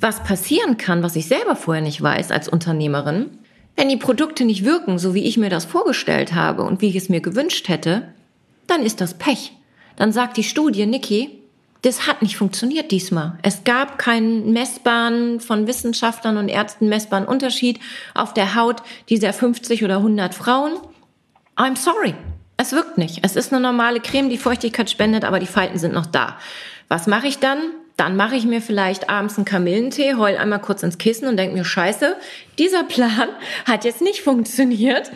[0.00, 3.30] was passieren kann, was ich selber vorher nicht weiß als Unternehmerin.
[3.76, 6.96] Wenn die Produkte nicht wirken, so wie ich mir das vorgestellt habe und wie ich
[6.96, 8.08] es mir gewünscht hätte,
[8.66, 9.52] dann ist das Pech.
[10.00, 11.28] Dann sagt die Studie, Niki,
[11.82, 13.38] das hat nicht funktioniert diesmal.
[13.42, 17.78] Es gab keinen messbaren, von Wissenschaftlern und Ärzten messbaren Unterschied
[18.14, 20.72] auf der Haut dieser 50 oder 100 Frauen.
[21.54, 22.14] I'm sorry.
[22.56, 23.18] Es wirkt nicht.
[23.24, 26.38] Es ist eine normale Creme, die Feuchtigkeit spendet, aber die Falten sind noch da.
[26.88, 27.58] Was mache ich dann?
[27.98, 31.54] Dann mache ich mir vielleicht abends einen Kamillentee, heul einmal kurz ins Kissen und denke
[31.54, 32.16] mir, scheiße,
[32.58, 33.28] dieser Plan
[33.66, 35.10] hat jetzt nicht funktioniert.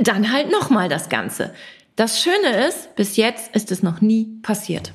[0.00, 1.52] Dann halt nochmal das Ganze.
[2.00, 4.94] Das Schöne ist, bis jetzt ist es noch nie passiert.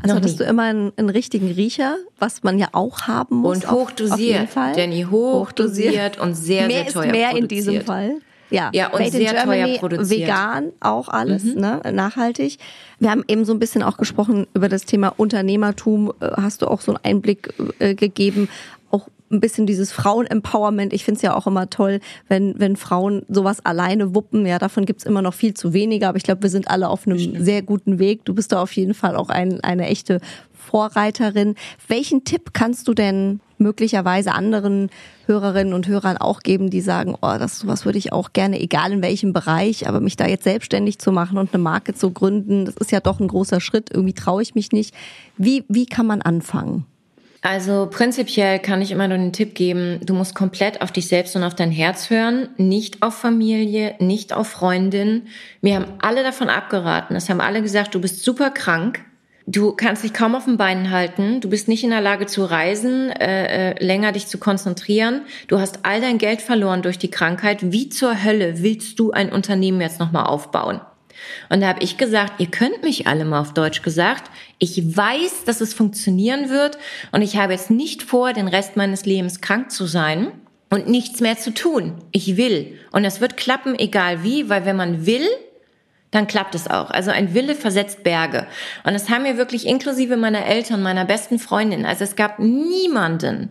[0.00, 3.58] Also hattest du immer einen, einen, richtigen Riecher, was man ja auch haben muss.
[3.58, 4.74] Und hochdosiert, auf jeden Fall.
[4.74, 7.42] Danny, hochdosiert, und sehr, mehr sehr teuer ist mehr produziert.
[7.42, 8.14] in diesem Fall.
[8.48, 10.20] Ja, ja und Made sehr in Germany, teuer produziert.
[10.22, 11.60] vegan, auch alles, mhm.
[11.60, 12.56] ne, nachhaltig.
[12.98, 16.10] Wir haben eben so ein bisschen auch gesprochen über das Thema Unternehmertum.
[16.20, 18.48] Äh, hast du auch so einen Einblick äh, gegeben,
[19.34, 20.92] ein bisschen dieses Frauen-Empowerment.
[20.92, 24.46] Ich finde es ja auch immer toll, wenn, wenn Frauen sowas alleine wuppen.
[24.46, 27.06] Ja, davon gibt's immer noch viel zu wenige, aber ich glaube, wir sind alle auf
[27.06, 28.24] einem sehr guten Weg.
[28.24, 30.20] Du bist da auf jeden Fall auch ein, eine echte
[30.52, 31.54] Vorreiterin.
[31.88, 34.90] Welchen Tipp kannst du denn möglicherweise anderen
[35.26, 38.92] Hörerinnen und Hörern auch geben, die sagen, oh, das sowas würde ich auch gerne, egal
[38.92, 42.64] in welchem Bereich, aber mich da jetzt selbstständig zu machen und eine Marke zu gründen,
[42.64, 43.90] das ist ja doch ein großer Schritt.
[43.92, 44.94] Irgendwie traue ich mich nicht.
[45.36, 46.86] Wie, wie kann man anfangen?
[47.46, 51.36] Also prinzipiell kann ich immer nur den Tipp geben, du musst komplett auf dich selbst
[51.36, 55.26] und auf dein Herz hören, nicht auf Familie, nicht auf Freundin.
[55.60, 57.14] Wir haben alle davon abgeraten.
[57.14, 59.04] Es haben alle gesagt, du bist super krank,
[59.46, 62.46] du kannst dich kaum auf den Beinen halten, du bist nicht in der Lage zu
[62.46, 67.10] reisen, äh, äh, länger dich zu konzentrieren, du hast all dein Geld verloren durch die
[67.10, 67.70] Krankheit.
[67.72, 70.80] Wie zur Hölle willst du ein Unternehmen jetzt nochmal aufbauen?
[71.48, 74.30] Und da habe ich gesagt, ihr könnt mich alle mal auf Deutsch gesagt.
[74.58, 76.78] Ich weiß, dass es funktionieren wird
[77.12, 80.32] und ich habe jetzt nicht vor, den Rest meines Lebens krank zu sein
[80.70, 81.94] und nichts mehr zu tun.
[82.12, 82.78] Ich will.
[82.92, 85.26] Und es wird klappen, egal wie, weil wenn man will,
[86.10, 86.90] dann klappt es auch.
[86.90, 88.46] Also ein Wille versetzt Berge.
[88.84, 91.84] Und das haben wir wirklich inklusive meiner Eltern, meiner besten Freundin.
[91.84, 93.50] Also es gab niemanden,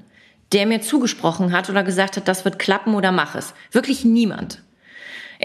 [0.54, 3.54] der mir zugesprochen hat oder gesagt hat, das wird klappen oder mach es.
[3.72, 4.62] Wirklich niemand.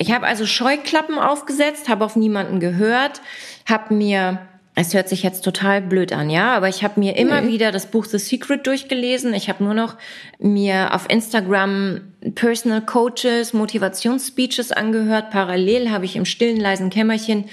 [0.01, 3.21] Ich habe also Scheuklappen aufgesetzt, habe auf niemanden gehört,
[3.67, 4.39] habe mir
[4.81, 7.49] es hört sich jetzt total blöd an, ja, aber ich habe mir immer mhm.
[7.49, 9.35] wieder das Buch The Secret durchgelesen.
[9.35, 9.97] Ich habe nur noch
[10.39, 15.31] mir auf Instagram Personal Coaches, Motivationsspeeches angehört.
[15.31, 17.47] Parallel habe ich im stillen leisen Kämmerchen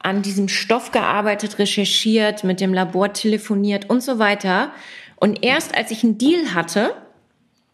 [0.00, 4.72] an diesem Stoff gearbeitet, recherchiert, mit dem Labor telefoniert und so weiter.
[5.14, 6.96] Und erst als ich einen Deal hatte,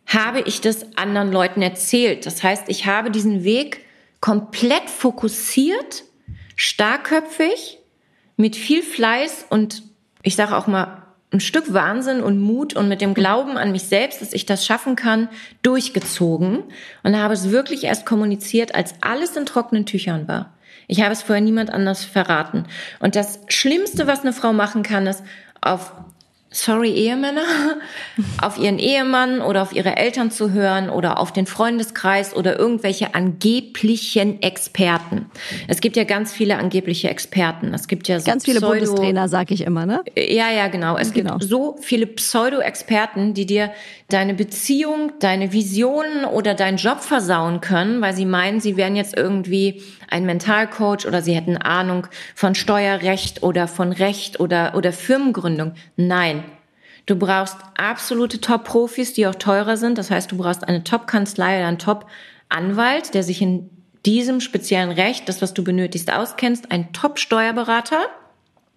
[0.06, 2.26] habe ich das anderen Leuten erzählt.
[2.26, 3.87] Das heißt, ich habe diesen Weg
[4.20, 6.04] komplett fokussiert,
[6.56, 7.78] starkköpfig,
[8.36, 9.82] mit viel Fleiß und
[10.22, 13.82] ich sage auch mal ein Stück Wahnsinn und Mut und mit dem Glauben an mich
[13.82, 15.28] selbst, dass ich das schaffen kann,
[15.62, 16.64] durchgezogen
[17.02, 20.54] und habe es wirklich erst kommuniziert, als alles in trockenen Tüchern war.
[20.86, 22.64] Ich habe es vorher niemand anders verraten.
[22.98, 25.22] Und das Schlimmste, was eine Frau machen kann, ist
[25.60, 25.92] auf
[26.50, 27.42] sorry Ehemänner,
[28.42, 33.14] auf ihren Ehemann oder auf ihre Eltern zu hören oder auf den Freundeskreis oder irgendwelche
[33.14, 35.26] angeblichen Experten.
[35.66, 37.74] Es gibt ja ganz viele angebliche Experten.
[37.74, 40.02] Es gibt ja so ganz viele Pseudo Bundestrainer, sag ich immer, ne?
[40.16, 40.96] Ja, ja, genau.
[40.96, 41.38] Es genau.
[41.38, 43.70] gibt so viele Pseudo-Experten, die dir
[44.08, 49.16] deine Beziehung, deine Visionen oder deinen Job versauen können, weil sie meinen, sie wären jetzt
[49.16, 55.74] irgendwie ein Mentalcoach oder sie hätten Ahnung von Steuerrecht oder von Recht oder, oder Firmengründung.
[55.96, 56.44] Nein.
[57.06, 59.96] Du brauchst absolute Top-Profis, die auch teurer sind.
[59.96, 63.70] Das heißt, du brauchst eine Top-Kanzlei oder einen Top-Anwalt, der sich in
[64.04, 68.00] diesem speziellen Recht, das, was du benötigst, auskennst, ein Top-Steuerberater,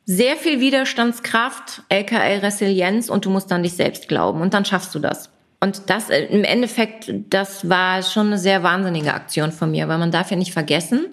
[0.06, 4.96] sehr viel Widerstandskraft, LKL Resilienz und du musst an dich selbst glauben und dann schaffst
[4.96, 5.30] du das.
[5.63, 10.00] Und das äh, im Endeffekt, das war schon eine sehr wahnsinnige Aktion von mir, weil
[10.00, 11.06] man darf ja nicht vergessen,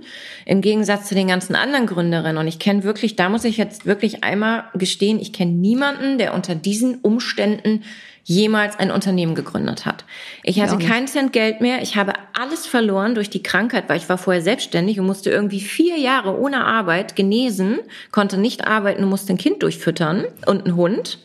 [0.46, 3.84] im Gegensatz zu den ganzen anderen Gründerinnen, und ich kenne wirklich, da muss ich jetzt
[3.84, 7.84] wirklich einmal gestehen, ich kenne niemanden, der unter diesen Umständen
[8.24, 10.04] jemals ein Unternehmen gegründet hat.
[10.42, 14.08] Ich hatte keinen Cent Geld mehr, ich habe alles verloren durch die Krankheit, weil ich
[14.08, 17.78] war vorher selbstständig und musste irgendwie vier Jahre ohne Arbeit genesen,
[18.12, 21.18] konnte nicht arbeiten und musste ein Kind durchfüttern und einen Hund.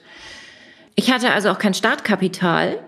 [0.95, 2.79] Ich hatte also auch kein Startkapital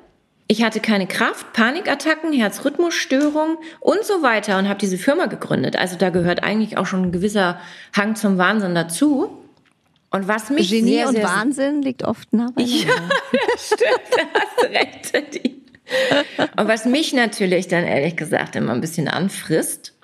[0.47, 5.75] ich hatte keine Kraft, Panikattacken, Herzrhythmusstörungen und so weiter und habe diese Firma gegründet.
[5.75, 7.59] Also da gehört eigentlich auch schon ein gewisser
[7.95, 9.39] Hang zum Wahnsinn dazu.
[10.11, 12.85] Und was mich Genie sehr, und sehr, Wahnsinn liegt oft nah beieinander.
[12.85, 15.51] Ja, stimmt, da hast recht.
[16.57, 19.94] Und was mich natürlich dann ehrlich gesagt immer ein bisschen anfrisst,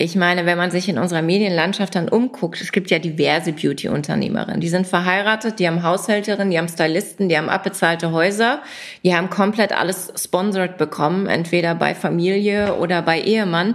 [0.00, 4.60] ich meine, wenn man sich in unserer Medienlandschaft dann umguckt, es gibt ja diverse Beauty-Unternehmerinnen.
[4.60, 8.62] Die sind verheiratet, die haben Haushälterinnen, die haben Stylisten, die haben abbezahlte Häuser,
[9.02, 13.74] die haben komplett alles sponsored bekommen, entweder bei Familie oder bei Ehemann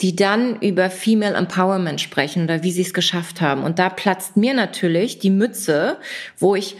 [0.00, 3.62] die dann über Female Empowerment sprechen oder wie sie es geschafft haben.
[3.62, 5.98] Und da platzt mir natürlich die Mütze,
[6.36, 6.76] wo ich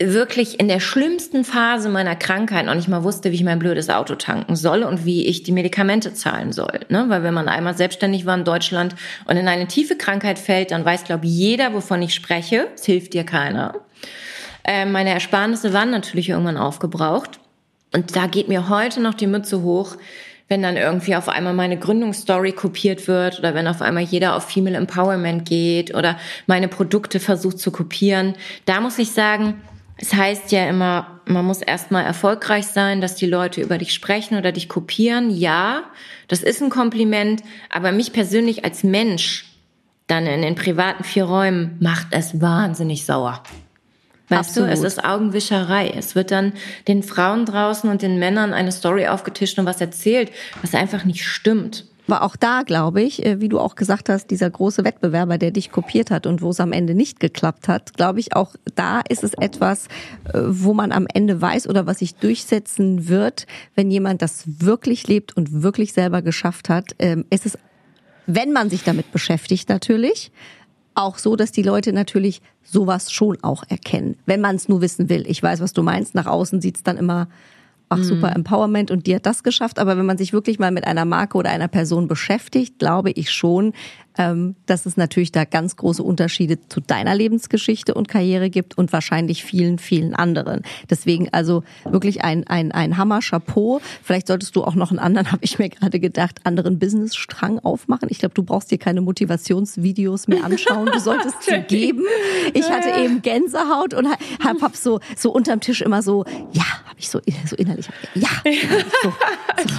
[0.00, 3.90] wirklich in der schlimmsten Phase meiner Krankheit noch nicht mal wusste, wie ich mein blödes
[3.90, 6.80] Auto tanken soll und wie ich die Medikamente zahlen soll.
[6.88, 7.06] Ne?
[7.08, 8.94] Weil wenn man einmal selbstständig war in Deutschland
[9.26, 12.68] und in eine tiefe Krankheit fällt, dann weiß, glaube ich, jeder, wovon ich spreche.
[12.76, 13.74] Es hilft dir keiner.
[14.62, 17.40] Äh, meine Ersparnisse waren natürlich irgendwann aufgebraucht.
[17.92, 19.96] Und da geht mir heute noch die Mütze hoch,
[20.46, 24.44] wenn dann irgendwie auf einmal meine Gründungsstory kopiert wird oder wenn auf einmal jeder auf
[24.44, 28.34] Female Empowerment geht oder meine Produkte versucht zu kopieren.
[28.64, 29.60] Da muss ich sagen,
[30.00, 34.38] es heißt ja immer, man muss erstmal erfolgreich sein, dass die Leute über dich sprechen
[34.38, 35.30] oder dich kopieren.
[35.30, 35.82] Ja,
[36.28, 39.44] das ist ein Kompliment, aber mich persönlich als Mensch
[40.06, 43.42] dann in den privaten vier Räumen macht es wahnsinnig sauer.
[44.28, 44.70] Weißt Absolut.
[44.70, 45.88] du, es ist Augenwischerei.
[45.88, 46.52] Es wird dann
[46.86, 50.30] den Frauen draußen und den Männern eine Story aufgetischt und was erzählt,
[50.62, 51.86] was einfach nicht stimmt.
[52.08, 55.50] Aber auch da, glaube ich, äh, wie du auch gesagt hast, dieser große Wettbewerber, der
[55.50, 59.02] dich kopiert hat und wo es am Ende nicht geklappt hat, glaube ich, auch da
[59.08, 59.88] ist es etwas,
[60.32, 65.06] äh, wo man am Ende weiß oder was sich durchsetzen wird, wenn jemand das wirklich
[65.06, 67.58] lebt und wirklich selber geschafft hat, ähm, ist es,
[68.26, 70.32] wenn man sich damit beschäftigt natürlich,
[70.94, 75.10] auch so, dass die Leute natürlich sowas schon auch erkennen, wenn man es nur wissen
[75.10, 75.24] will.
[75.28, 76.14] Ich weiß, was du meinst.
[76.14, 77.28] Nach außen sieht's dann immer
[77.88, 78.36] ach super mhm.
[78.36, 79.78] Empowerment und die hat das geschafft.
[79.78, 83.30] Aber wenn man sich wirklich mal mit einer Marke oder einer Person beschäftigt, glaube ich
[83.30, 83.72] schon,
[84.18, 88.92] ähm, dass es natürlich da ganz große Unterschiede zu deiner Lebensgeschichte und Karriere gibt und
[88.92, 90.62] wahrscheinlich vielen, vielen anderen.
[90.90, 93.80] Deswegen also wirklich ein, ein, ein Hammer-Chapeau.
[94.02, 98.08] Vielleicht solltest du auch noch einen anderen, habe ich mir gerade gedacht, anderen Business-Strang aufmachen.
[98.10, 100.86] Ich glaube, du brauchst dir keine Motivationsvideos mehr anschauen.
[100.92, 102.02] Du solltest sie geben.
[102.54, 106.64] Ich hatte eben Gänsehaut und hab, hab so, so unterm Tisch immer so, ja,
[106.98, 108.28] habe ich so, so innerlich, ja.
[109.02, 109.12] So,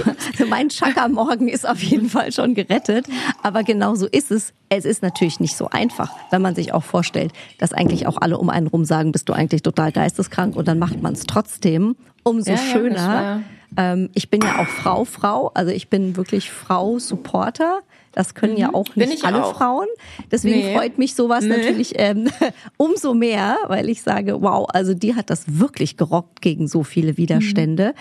[0.04, 3.08] so, so mein Chaka-Morgen ist auf jeden Fall schon gerettet.
[3.44, 6.84] Aber genau so ist es, es ist natürlich nicht so einfach, wenn man sich auch
[6.84, 10.68] vorstellt, dass eigentlich auch alle um einen rum sagen, bist du eigentlich total geisteskrank und
[10.68, 11.96] dann macht man es trotzdem.
[12.24, 12.96] Umso ja, schöner.
[12.98, 13.42] Ja,
[13.78, 17.80] ähm, ich bin ja auch Frau, Frau, also ich bin wirklich Frau Supporter.
[18.12, 18.60] Das können mhm.
[18.60, 19.56] ja auch nicht alle auch.
[19.56, 19.88] Frauen.
[20.32, 20.76] Deswegen nee.
[20.76, 21.58] freut mich sowas nee.
[21.58, 22.30] natürlich ähm,
[22.78, 27.18] umso mehr, weil ich sage, wow, also die hat das wirklich gerockt gegen so viele
[27.18, 27.90] Widerstände.
[27.90, 27.94] Mhm.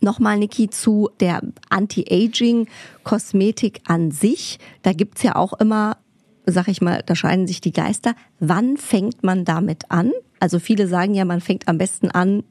[0.00, 4.58] Nochmal, Niki, zu der Anti-Aging-Kosmetik an sich.
[4.82, 5.96] Da gibt's ja auch immer
[6.46, 8.14] sag ich mal, da scheiden sich die Geister.
[8.38, 10.12] Wann fängt man damit an?
[10.38, 12.44] Also viele sagen ja, man fängt am besten an,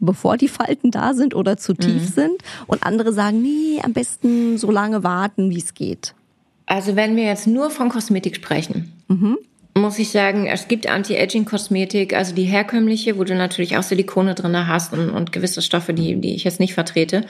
[0.00, 2.12] bevor die Falten da sind oder zu tief mhm.
[2.12, 2.42] sind.
[2.66, 6.14] Und andere sagen, nee, am besten so lange warten, wie es geht.
[6.66, 9.38] Also wenn wir jetzt nur von Kosmetik sprechen, mhm.
[9.74, 14.66] muss ich sagen, es gibt Anti-Aging-Kosmetik, also die herkömmliche, wo du natürlich auch Silikone drin
[14.66, 17.26] hast und, und gewisse Stoffe, die, die ich jetzt nicht vertrete.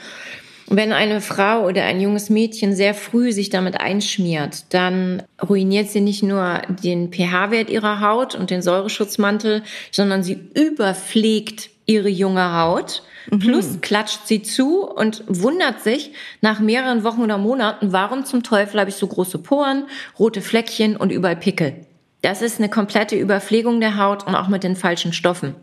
[0.67, 6.01] Wenn eine Frau oder ein junges Mädchen sehr früh sich damit einschmiert, dann ruiniert sie
[6.01, 13.03] nicht nur den pH-Wert ihrer Haut und den Säureschutzmantel, sondern sie überpflegt ihre junge Haut
[13.31, 13.39] Mhm.
[13.39, 16.11] Plus klatscht sie zu und wundert sich
[16.41, 19.85] nach mehreren Wochen oder Monaten, warum zum Teufel habe ich so große Poren,
[20.19, 21.75] rote Fleckchen und überall Pickel.
[22.21, 25.55] Das ist eine komplette Überpflegung der Haut und auch mit den falschen Stoffen.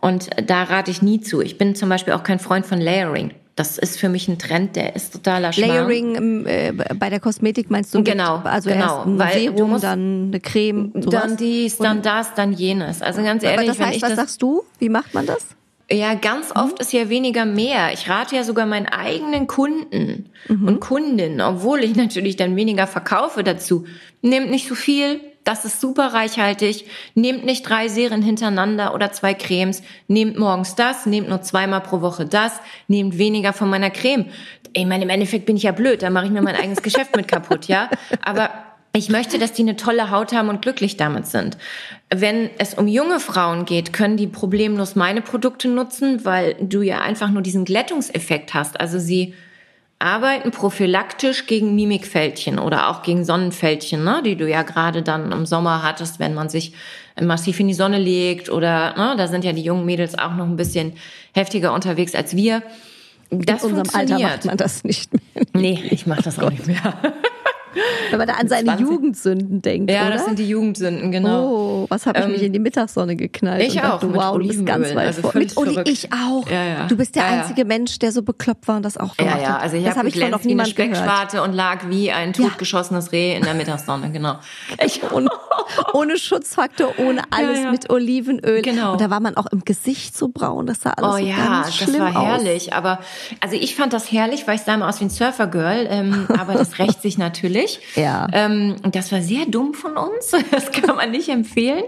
[0.00, 1.40] Und da rate ich nie zu.
[1.40, 3.32] Ich bin zum Beispiel auch kein Freund von Layering.
[3.54, 5.70] Das ist für mich ein Trend, der ist totaler Schmarrn.
[5.70, 8.02] Layering äh, bei der Kosmetik meinst du?
[8.02, 11.20] Genau, mit, also genau, erst ein weil Serum, musst, dann eine Creme, sowas?
[11.20, 13.02] dann dies, dann das, dann jenes.
[13.02, 14.62] Also ganz ehrlich, Aber das heißt, was sagst du?
[14.78, 15.46] Wie macht man das?
[15.90, 16.60] Ja, ganz mhm.
[16.60, 17.92] oft ist ja weniger mehr.
[17.92, 20.68] Ich rate ja sogar meinen eigenen Kunden mhm.
[20.68, 23.84] und Kundinnen, obwohl ich natürlich dann weniger verkaufe dazu.
[24.22, 26.86] Nehmt nicht so viel, das ist super reichhaltig.
[27.14, 29.82] Nehmt nicht drei Serien hintereinander oder zwei Cremes.
[30.06, 32.52] Nehmt morgens das, nehmt nur zweimal pro Woche das,
[32.88, 34.26] nehmt weniger von meiner Creme.
[34.72, 37.16] Ich meine, im Endeffekt bin ich ja blöd, da mache ich mir mein eigenes Geschäft
[37.16, 37.90] mit kaputt, ja.
[38.24, 38.50] Aber
[38.94, 41.56] ich möchte, dass die eine tolle Haut haben und glücklich damit sind.
[42.14, 47.00] Wenn es um junge Frauen geht, können die problemlos meine Produkte nutzen, weil du ja
[47.00, 48.78] einfach nur diesen Glättungseffekt hast.
[48.80, 49.34] Also sie
[49.98, 55.46] arbeiten prophylaktisch gegen Mimikfältchen oder auch gegen Sonnenfältchen, ne, die du ja gerade dann im
[55.46, 56.74] Sommer hattest, wenn man sich
[57.20, 60.46] massiv in die Sonne legt oder ne, da sind ja die jungen Mädels auch noch
[60.46, 60.94] ein bisschen
[61.34, 62.62] heftiger unterwegs als wir.
[63.30, 65.44] Das in unserem Alter macht man das nicht mehr.
[65.54, 66.82] Nee, ich mache das auch nicht mehr.
[68.10, 68.86] Wenn man da an seine 20.
[68.86, 70.12] Jugendsünden denkt, Ja, oder?
[70.12, 71.48] das sind die Jugendsünden, genau.
[71.48, 73.62] Oh, was habe ich ähm, mich in die Mittagssonne geknallt.
[73.62, 74.00] Ich auch.
[74.00, 75.32] Dachte, wow, du bist ganz weit also vor.
[75.34, 76.48] Mit Oli, ich auch.
[76.50, 76.86] Ja, ja.
[76.86, 79.56] Du bist der einzige Mensch, der so bekloppt war und das auch gemacht ja, ja.
[79.58, 83.42] Also ich habe ich von noch niemand Speckschwarte und lag wie ein totgeschossenes Reh in
[83.42, 84.36] der Mittagssonne, genau.
[84.84, 85.28] Ich, ohne,
[85.92, 88.62] ohne Schutzfaktor, ohne alles mit Olivenöl.
[88.62, 88.92] Genau.
[88.92, 91.36] Und da war man auch im Gesicht so braun, das sah alles oh, so ja,
[91.36, 92.72] ganz schlimm das war herrlich.
[92.72, 92.78] Aus.
[92.78, 92.98] Aber
[93.40, 95.86] also ich fand das herrlich, weil ich sah immer aus wie ein Surfergirl.
[95.88, 97.61] Ähm, aber das rächt sich natürlich.
[97.62, 97.80] Nicht.
[97.96, 98.26] Ja.
[98.32, 100.32] Ähm, das war sehr dumm von uns.
[100.50, 101.84] Das kann man nicht empfehlen.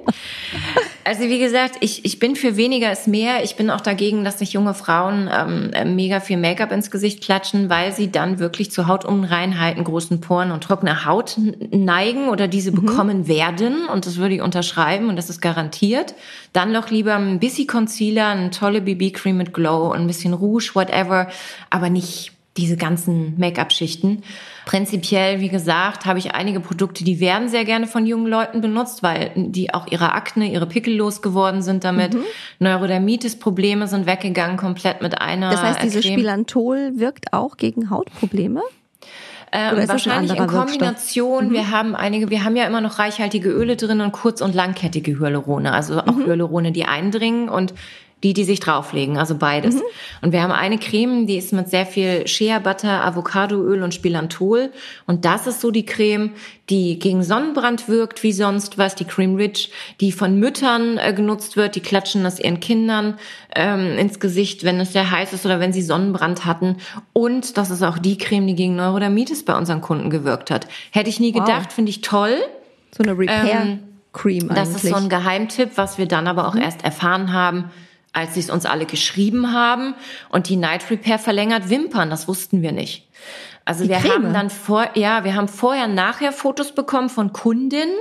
[1.05, 3.45] Also wie gesagt, ich, ich bin für weniger ist mehr.
[3.45, 7.69] Ich bin auch dagegen, dass sich junge Frauen ähm, mega viel Make-up ins Gesicht klatschen,
[7.69, 11.37] weil sie dann wirklich zu Hautunreinheiten, großen Poren und trockener Haut
[11.71, 12.87] neigen oder diese mhm.
[12.87, 13.87] bekommen werden.
[13.87, 16.15] Und das würde ich unterschreiben und das ist garantiert.
[16.53, 20.71] Dann noch lieber ein bisschen Concealer, eine tolle BB-Cream mit Glow und ein bisschen Rouge,
[20.75, 21.29] whatever,
[21.71, 24.23] aber nicht diese ganzen Make-up-Schichten.
[24.65, 29.03] Prinzipiell, wie gesagt, habe ich einige Produkte, die werden sehr gerne von jungen Leuten benutzt,
[29.03, 32.15] weil die auch ihre Akne, ihre Pickel losgeworden sind damit.
[32.15, 32.25] Mhm.
[32.61, 35.51] Neurodermitis-Probleme sind weggegangen komplett mit einer.
[35.51, 38.63] Das heißt, dieses Spilantol wirkt auch gegen Hautprobleme?
[39.55, 41.51] Äh, wahrscheinlich in Kombination.
[41.51, 41.53] Mhm.
[41.53, 45.21] Wir haben einige, wir haben ja immer noch reichhaltige Öle drin und kurz- und langkettige
[45.21, 46.27] Hyalurone, also auch mhm.
[46.27, 47.73] Hyalurone, die eindringen und
[48.25, 49.77] die, die sich drauflegen, also beides.
[49.77, 49.83] Mhm.
[50.23, 54.71] Und wir haben eine Creme, die ist mit sehr viel Shea Butter, Avocadoöl und Spilantol.
[55.07, 56.31] Und das ist so die Creme,
[56.71, 59.71] die gegen Sonnenbrand wirkt, wie sonst was, die Cream Rich,
[60.01, 63.19] die von Müttern äh, genutzt wird, die klatschen das ihren Kindern
[63.55, 66.79] ähm, ins Gesicht, wenn es sehr heiß ist oder wenn sie Sonnenbrand hatten.
[67.13, 70.67] Und das ist auch die Creme, die gegen Neurodermitis bei unseren Kunden gewirkt hat.
[70.93, 71.75] Hätte ich nie gedacht, wow.
[71.75, 72.39] finde ich toll.
[72.97, 73.61] So eine Repair.
[73.63, 73.81] Ähm,
[74.15, 76.63] Cream das ist so ein Geheimtipp, was wir dann aber auch mhm.
[76.63, 77.71] erst erfahren haben,
[78.15, 79.95] als sie es uns alle geschrieben haben
[80.31, 83.09] und die Night Repair verlängert Wimpern, das wussten wir nicht.
[83.65, 84.13] Also die wir Creme.
[84.13, 87.95] haben dann vor, ja, wir haben vorher nachher Fotos bekommen von Kundinnen,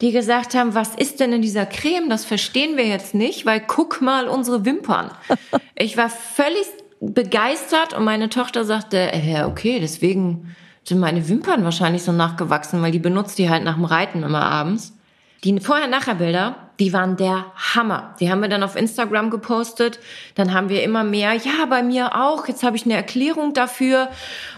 [0.00, 2.08] die gesagt haben, was ist denn in dieser Creme?
[2.08, 5.10] Das verstehen wir jetzt nicht, weil guck mal unsere Wimpern.
[5.74, 6.66] ich war völlig
[7.00, 12.92] begeistert und meine Tochter sagte, ja, okay, deswegen sind meine Wimpern wahrscheinlich so nachgewachsen, weil
[12.92, 14.96] die benutzt die halt nach dem Reiten immer abends.
[15.44, 18.14] Die Vorher-Nachher-Bilder, die waren der Hammer.
[18.20, 19.98] Die haben wir dann auf Instagram gepostet.
[20.34, 22.48] Dann haben wir immer mehr, ja, bei mir auch.
[22.48, 24.08] Jetzt habe ich eine Erklärung dafür.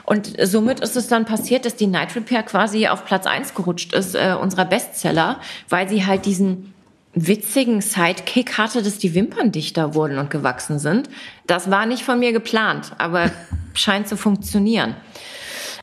[0.04, 3.92] Und somit ist es dann passiert, dass die Night Repair quasi auf Platz eins gerutscht
[3.92, 6.74] ist, äh, unserer Bestseller, weil sie halt diesen
[7.14, 11.08] witzigen Sidekick hatte, dass die Wimpern dichter wurden und gewachsen sind.
[11.46, 13.30] Das war nicht von mir geplant, aber
[13.74, 14.96] scheint zu funktionieren.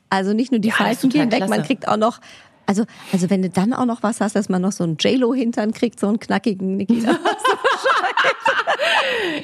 [0.10, 2.20] Also nicht nur die ja, Falten gehen weg, man kriegt auch noch
[2.66, 5.74] also, also wenn du dann auch noch was hast, dass man noch so einen J-Lo-Hintern
[5.74, 7.18] kriegt, so einen knackigen Nikita.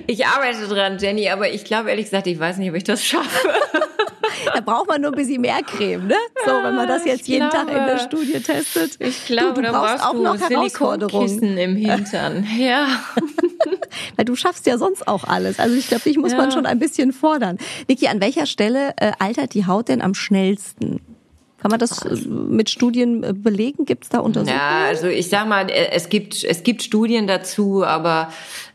[0.08, 3.04] ich arbeite dran, Jenny, aber ich glaube ehrlich gesagt, ich weiß nicht, ob ich das
[3.04, 3.50] schaffe.
[4.54, 6.16] da braucht man nur ein bisschen mehr Creme, ne?
[6.46, 8.98] So, wenn man das jetzt ich jeden glaube, Tag in der Studie testet.
[9.00, 11.58] Ich glaube, du, du brauchst, brauchst auch noch Herausforderungen.
[11.58, 12.48] im Hintern.
[12.58, 12.88] Ja.
[14.16, 15.60] Weil du schaffst ja sonst auch alles.
[15.60, 16.38] Also ich glaube, dich muss ja.
[16.38, 17.58] man schon ein bisschen fordern.
[17.88, 21.00] Niki, an welcher Stelle äh, altert die Haut denn am schnellsten?
[21.62, 23.86] Kann man das äh, mit Studien äh, belegen?
[23.86, 24.60] Gibt es da Untersuchungen?
[24.60, 28.30] Ja, also ich sag mal, äh, es gibt, es gibt Studien dazu, aber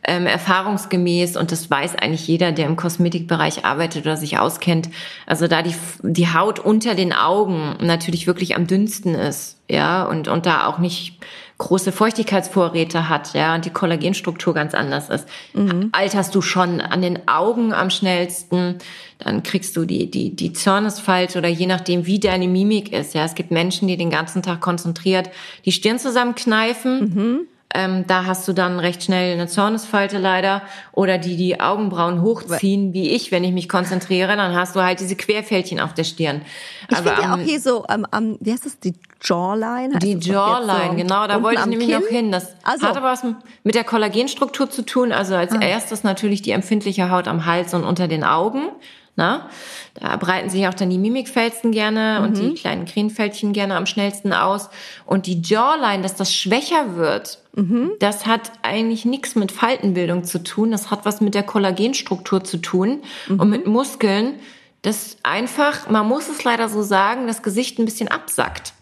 [0.07, 4.89] ähm, erfahrungsgemäß, und das weiß eigentlich jeder, der im Kosmetikbereich arbeitet oder sich auskennt,
[5.27, 10.29] also da die, die Haut unter den Augen natürlich wirklich am dünnsten ist, ja, und,
[10.29, 11.19] und da auch nicht
[11.59, 15.89] große Feuchtigkeitsvorräte hat, ja, und die Kollagenstruktur ganz anders ist, mhm.
[15.93, 18.77] alterst du schon an den Augen am schnellsten,
[19.19, 23.25] dann kriegst du die, die, die Zornesfalte oder je nachdem, wie deine Mimik ist, ja.
[23.25, 25.31] Es gibt Menschen, die den ganzen Tag konzentriert
[25.65, 30.63] die Stirn zusammenkneifen, mhm ähm, da hast du dann recht schnell eine Zornesfalte leider
[30.93, 35.01] oder die die Augenbrauen hochziehen, wie ich, wenn ich mich konzentriere, dann hast du halt
[35.01, 36.43] diese Querfältchen auf der Stirn.
[36.89, 39.99] Ich finde ja auch hier so, ähm, um, wie heißt das, die Jawline?
[39.99, 42.01] Die Jawline, so genau, da wollte ich nämlich Kinn?
[42.01, 42.33] noch hin.
[42.33, 42.87] Das also.
[42.87, 43.25] hat aber was
[43.65, 45.13] mit der Kollagenstruktur zu tun.
[45.13, 45.61] Also als ah.
[45.61, 48.69] erstes natürlich die empfindliche Haut am Hals und unter den Augen.
[49.17, 49.49] Na?
[49.95, 52.27] Da breiten sich auch dann die Mimikfälzen gerne mhm.
[52.27, 54.69] und die kleinen Krinfältchen gerne am schnellsten aus.
[55.07, 57.93] Und die Jawline, dass das schwächer wird, mhm.
[57.99, 60.71] das hat eigentlich nichts mit Faltenbildung zu tun.
[60.71, 63.41] Das hat was mit der Kollagenstruktur zu tun mhm.
[63.41, 64.35] und mit Muskeln.
[64.83, 68.75] Das einfach, man muss es leider so sagen, das Gesicht ein bisschen absackt.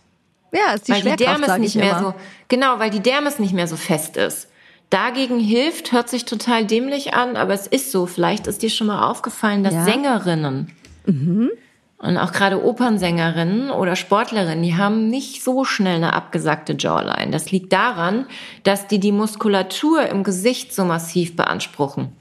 [0.52, 2.00] Ja, ist die weil die Dermis nicht mehr immer.
[2.00, 2.14] so,
[2.48, 4.48] genau, weil die Dermis nicht mehr so fest ist
[4.90, 8.06] dagegen hilft, hört sich total dämlich an, aber es ist so.
[8.06, 9.84] Vielleicht ist dir schon mal aufgefallen, dass ja.
[9.84, 10.72] Sängerinnen
[11.06, 11.50] mhm.
[11.98, 17.30] und auch gerade Opernsängerinnen oder Sportlerinnen, die haben nicht so schnell eine abgesackte Jawline.
[17.30, 18.26] Das liegt daran,
[18.62, 22.12] dass die die Muskulatur im Gesicht so massiv beanspruchen.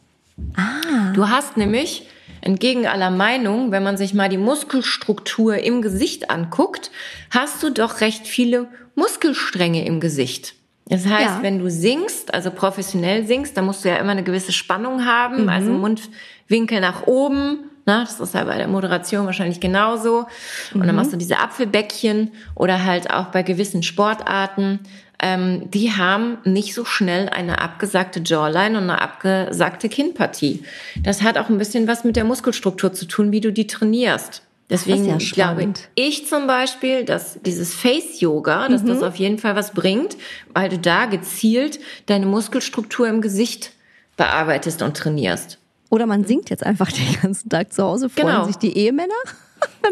[0.55, 1.11] Ah.
[1.13, 2.07] Du hast nämlich
[2.41, 6.91] entgegen aller Meinung, wenn man sich mal die Muskelstruktur im Gesicht anguckt,
[7.29, 10.55] hast du doch recht viele Muskelstränge im Gesicht.
[10.85, 11.39] Das heißt, ja.
[11.41, 15.43] wenn du singst, also professionell singst, dann musst du ja immer eine gewisse Spannung haben,
[15.43, 15.49] mhm.
[15.49, 17.69] also Mundwinkel nach oben.
[17.85, 20.25] Na, das ist ja bei der Moderation wahrscheinlich genauso.
[20.73, 20.87] Und mhm.
[20.87, 24.79] dann machst du diese Apfelbäckchen oder halt auch bei gewissen Sportarten.
[25.21, 30.63] Ähm, die haben nicht so schnell eine abgesagte Jawline und eine abgesagte Kinnpartie.
[31.01, 34.43] Das hat auch ein bisschen was mit der Muskelstruktur zu tun, wie du die trainierst.
[34.69, 39.73] Deswegen ja glaube ich zum Beispiel, dass dieses Face-Yoga, dass das auf jeden Fall was
[39.73, 40.17] bringt,
[40.53, 43.71] weil du da gezielt deine Muskelstruktur im Gesicht
[44.17, 45.59] bearbeitest und trainierst.
[45.89, 48.45] Oder man singt jetzt einfach den ganzen Tag zu Hause, freuen Genau.
[48.45, 49.13] sich die Ehemänner,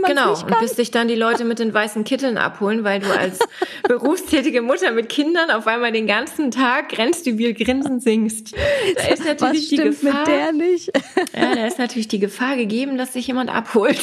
[0.08, 3.12] Genau, nicht und bis sich dann die Leute mit den weißen Kitteln abholen, weil du
[3.12, 3.40] als
[3.88, 8.54] berufstätige Mutter mit Kindern auf einmal den ganzen Tag grenzdebil grinsend singst.
[8.54, 10.88] Da ist Was natürlich die stimmt Gefahr, mit der nicht?
[11.36, 14.00] ja, da ist natürlich die Gefahr gegeben, dass sich jemand abholt.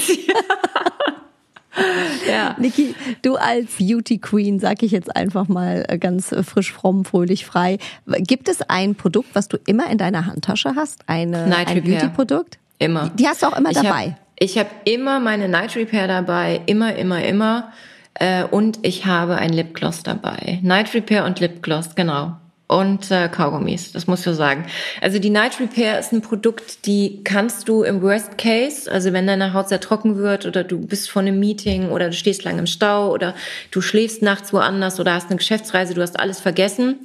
[2.28, 2.54] ja.
[2.58, 7.46] Niki, du als Beauty Queen, sag ich jetzt einfach mal äh, ganz frisch, fromm, fröhlich,
[7.46, 7.78] frei.
[8.06, 11.00] Gibt es ein Produkt, was du immer in deiner Handtasche hast?
[11.06, 11.82] Eine, Night ein.
[11.82, 12.58] Beauty-Produkt?
[12.78, 13.10] Immer.
[13.14, 14.16] Die hast du auch immer Ich dabei.
[14.38, 17.72] Ich habe immer meine Night Repair dabei, immer, immer, immer.
[18.14, 20.60] Äh, und ich habe ein Lipgloss dabei.
[20.62, 22.36] Night Repair und Lipgloss, genau.
[22.68, 24.66] Und äh, Kaugummis, das musst du sagen.
[25.00, 29.26] Also die Night Repair ist ein Produkt, die kannst du im Worst Case, also wenn
[29.26, 32.58] deine Haut sehr trocken wird oder du bist vor einem Meeting oder du stehst lang
[32.58, 33.34] im Stau oder
[33.70, 36.98] du schläfst nachts woanders oder hast eine Geschäftsreise, du hast alles vergessen,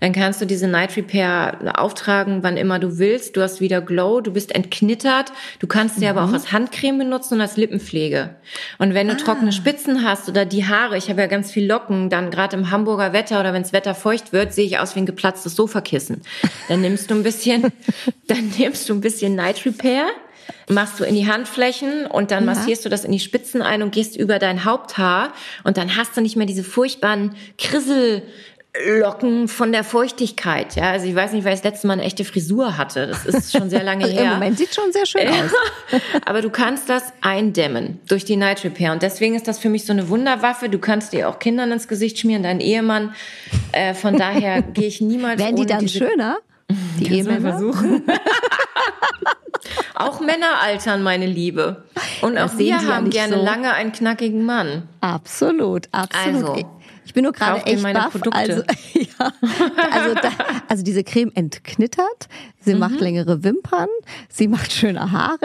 [0.00, 3.36] dann kannst du diese Night Repair auftragen, wann immer du willst.
[3.36, 5.32] Du hast wieder Glow, du bist entknittert.
[5.58, 8.36] Du kannst sie aber auch als Handcreme benutzen und als Lippenpflege.
[8.78, 12.10] Und wenn du trockene Spitzen hast oder die Haare, ich habe ja ganz viel Locken,
[12.10, 15.06] dann gerade im Hamburger Wetter oder wenns Wetter feucht wird, sehe ich aus wie ein
[15.06, 16.22] geplatztes Sofakissen.
[16.68, 17.72] Dann nimmst du ein bisschen,
[18.26, 20.06] dann nimmst du ein bisschen Night Repair
[20.68, 23.92] machst du in die Handflächen und dann massierst du das in die Spitzen ein und
[23.92, 25.32] gehst über dein Haupthaar
[25.64, 27.34] und dann hast du nicht mehr diese furchtbaren
[28.72, 30.76] Krissellocken von der Feuchtigkeit.
[30.76, 33.06] Ja, also ich weiß nicht, weil ich das letzte Mal eine echte Frisur hatte.
[33.06, 34.24] Das ist schon sehr lange her.
[34.24, 35.50] Im Moment sieht schon sehr schön aus.
[36.24, 38.92] Aber du kannst das eindämmen durch die Night Repair.
[38.92, 40.68] Und deswegen ist das für mich so eine Wunderwaffe.
[40.68, 43.14] Du kannst dir auch Kindern ins Gesicht schmieren, deinen Ehemann.
[43.72, 46.38] Äh, von daher gehe ich niemals Werden die dann schöner?
[46.98, 47.50] Die Ehemänner?
[47.50, 48.04] versuchen.
[49.96, 51.84] auch Männer altern, meine Liebe.
[52.22, 54.88] Und auch Das wir haben gerne lange einen knackigen Mann.
[55.00, 56.44] Absolut, absolut.
[56.44, 56.79] Also,
[57.10, 58.10] ich bin nur gerade echt baff.
[58.12, 58.38] Produkte.
[58.38, 58.62] Also,
[58.94, 59.32] ja,
[59.90, 60.28] also, da,
[60.68, 62.28] also diese Creme entknittert,
[62.60, 62.78] sie Mhm.
[62.78, 63.88] macht längere Wimpern,
[64.28, 65.38] sie macht schöne Haare,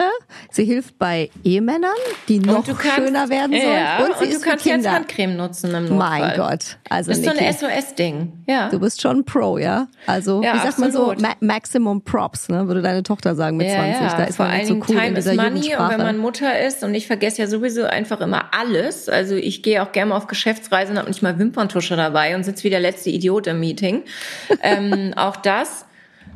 [0.50, 1.90] sie hilft bei Ehemännern,
[2.28, 3.62] die noch du kannst, schöner werden sollen.
[3.74, 4.92] Ja, und sie und du ist für kannst jetzt Kinder.
[4.92, 6.20] Handcreme nutzen im Notfall.
[6.20, 8.32] Mein Gott, also Das ist so Niki, ein SOS-Ding.
[8.46, 8.68] Ja.
[8.68, 9.88] du bist schon ein Pro, ja?
[10.06, 11.20] Also Ja, wie sagt man so, absolut.
[11.22, 12.68] Ma Maximum Props, ne?
[12.68, 14.00] würde deine Tochter sagen mit ja, 20.
[14.00, 14.16] ja.
[14.16, 16.18] Da ist Vor man nicht so cool in Time is dieser Money und wenn man
[16.18, 19.08] Mutter ist und ich vergesse ja sowieso einfach immer alles.
[19.08, 22.44] Also ich gehe auch gerne mal auf Geschäftsreise und habe nicht mal Wimperntusche dabei und
[22.44, 24.02] sitze wie der letzte Idiot im Meeting.
[24.62, 25.86] ähm, auch das,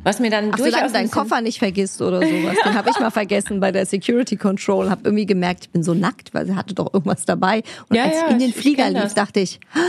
[0.03, 2.55] was mir dann Ach, solange durchaus du deinen Koffer nicht vergisst oder sowas.
[2.65, 4.89] Den habe ich mal vergessen bei der Security Control.
[4.89, 7.61] Habe irgendwie gemerkt, ich bin so nackt, weil sie hatte doch irgendwas dabei.
[7.89, 9.13] Und Ja, als ja, ich in den Flieger lief, das.
[9.13, 9.79] dachte ich, "Ah,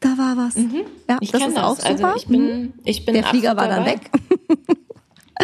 [0.00, 0.56] da war was.
[1.08, 1.62] Ja, Ich das ist das.
[1.64, 1.88] auch super.
[2.08, 2.72] Also ich bin, Mhm.
[2.84, 3.92] ich bin der Flieger war dann dabei.
[3.92, 4.10] weg.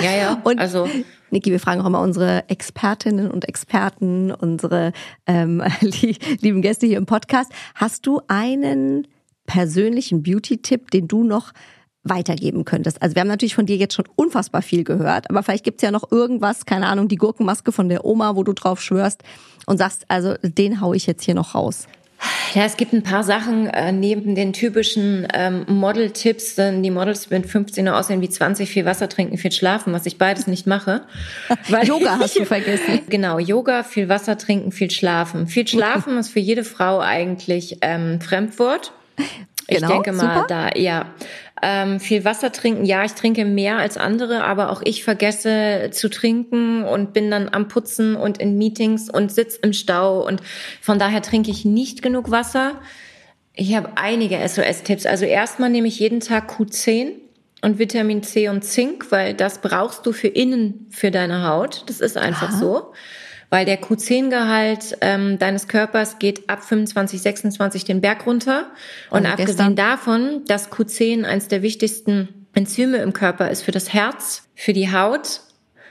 [0.03, 0.41] Ja, ja.
[0.45, 0.89] Und also
[1.31, 4.93] Niki, wir fragen auch immer unsere Expertinnen und Experten, unsere
[5.27, 7.51] ähm, lie- lieben Gäste hier im Podcast.
[7.75, 9.09] Hast du einen
[9.49, 11.53] persönlichen Beauty-Tipp, den du noch
[12.05, 13.03] weitergeben könntest?
[13.03, 15.91] Also wir haben natürlich von dir jetzt schon unfassbar viel gehört, aber vielleicht gibt's ja
[15.91, 19.25] noch irgendwas, keine Ahnung, die Gurkenmaske von der Oma, wo du drauf schwörst
[19.67, 21.89] und sagst, also den hau ich jetzt hier noch raus.
[22.55, 27.31] Ja, es gibt ein paar Sachen äh, neben den typischen ähm, Model-Tipps, denn die Models
[27.31, 30.67] mit 15 nur aussehen wie 20, viel Wasser trinken, viel schlafen, was ich beides nicht
[30.67, 31.03] mache.
[31.69, 33.01] Weil Yoga hast du vergessen.
[33.09, 35.47] Genau, Yoga, viel Wasser trinken, viel schlafen.
[35.47, 38.93] Viel schlafen ist für jede Frau eigentlich ähm, Fremdwort.
[39.71, 40.47] Ich Genau, denke mal, super.
[40.49, 41.13] da, ja.
[41.61, 46.09] Ähm, viel Wasser trinken, ja, ich trinke mehr als andere, aber auch ich vergesse zu
[46.09, 50.41] trinken und bin dann am Putzen und in Meetings und sitz im Stau und
[50.81, 52.81] von daher trinke ich nicht genug Wasser.
[53.55, 55.05] Ich habe einige SOS-Tipps.
[55.05, 57.15] Also erstmal nehme ich jeden Tag Q10
[57.61, 61.83] und Vitamin C und Zink, weil das brauchst du für innen für deine Haut.
[61.89, 62.93] Das ist einfach so.
[63.51, 68.67] Weil der Q10-Gehalt ähm, deines Körpers geht ab 25, 26 den Berg runter.
[69.11, 73.73] Und Also abgesehen gestern- davon, dass Q10 eins der wichtigsten Enzyme im Körper ist für
[73.73, 75.41] das Herz, für die Haut.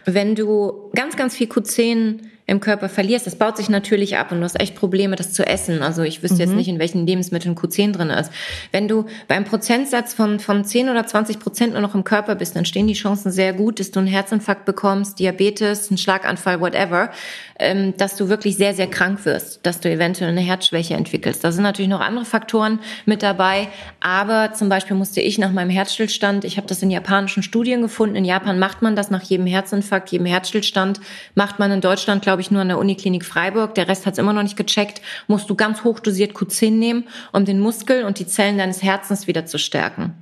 [0.06, 4.40] Wenn du ganz, ganz viel Q10 im Körper verlierst, das baut sich natürlich ab und
[4.40, 5.84] du hast echt Probleme, das zu essen.
[5.84, 8.32] Also ich wüsste jetzt nicht, in welchen Lebensmitteln Q10 drin ist.
[8.72, 12.56] Wenn du beim Prozentsatz von, von 10 oder 20 Prozent nur noch im Körper bist,
[12.56, 17.12] dann stehen die Chancen sehr gut, dass du einen Herzinfarkt bekommst, Diabetes, einen Schlaganfall, whatever,
[17.60, 21.44] ähm, dass du wirklich sehr, sehr krank wirst, dass du eventuell eine Herzschwäche entwickelst.
[21.44, 23.68] Da sind natürlich noch andere Faktoren mit dabei,
[24.00, 28.16] aber zum Beispiel musste ich nach meinem Herzstillstand, ich habe das in japanischen Studien gefunden,
[28.16, 31.02] in Japan macht man das nach jedem Herzinfarkt, jedem Herzstillstand,
[31.36, 34.20] macht man in Deutschland, glaube ich, nur an der Uniklinik Freiburg, der Rest hat es
[34.20, 38.28] immer noch nicht gecheckt, musst du ganz hochdosiert Q10 nehmen, um den Muskel und die
[38.28, 40.14] Zellen deines Herzens wieder zu stärken.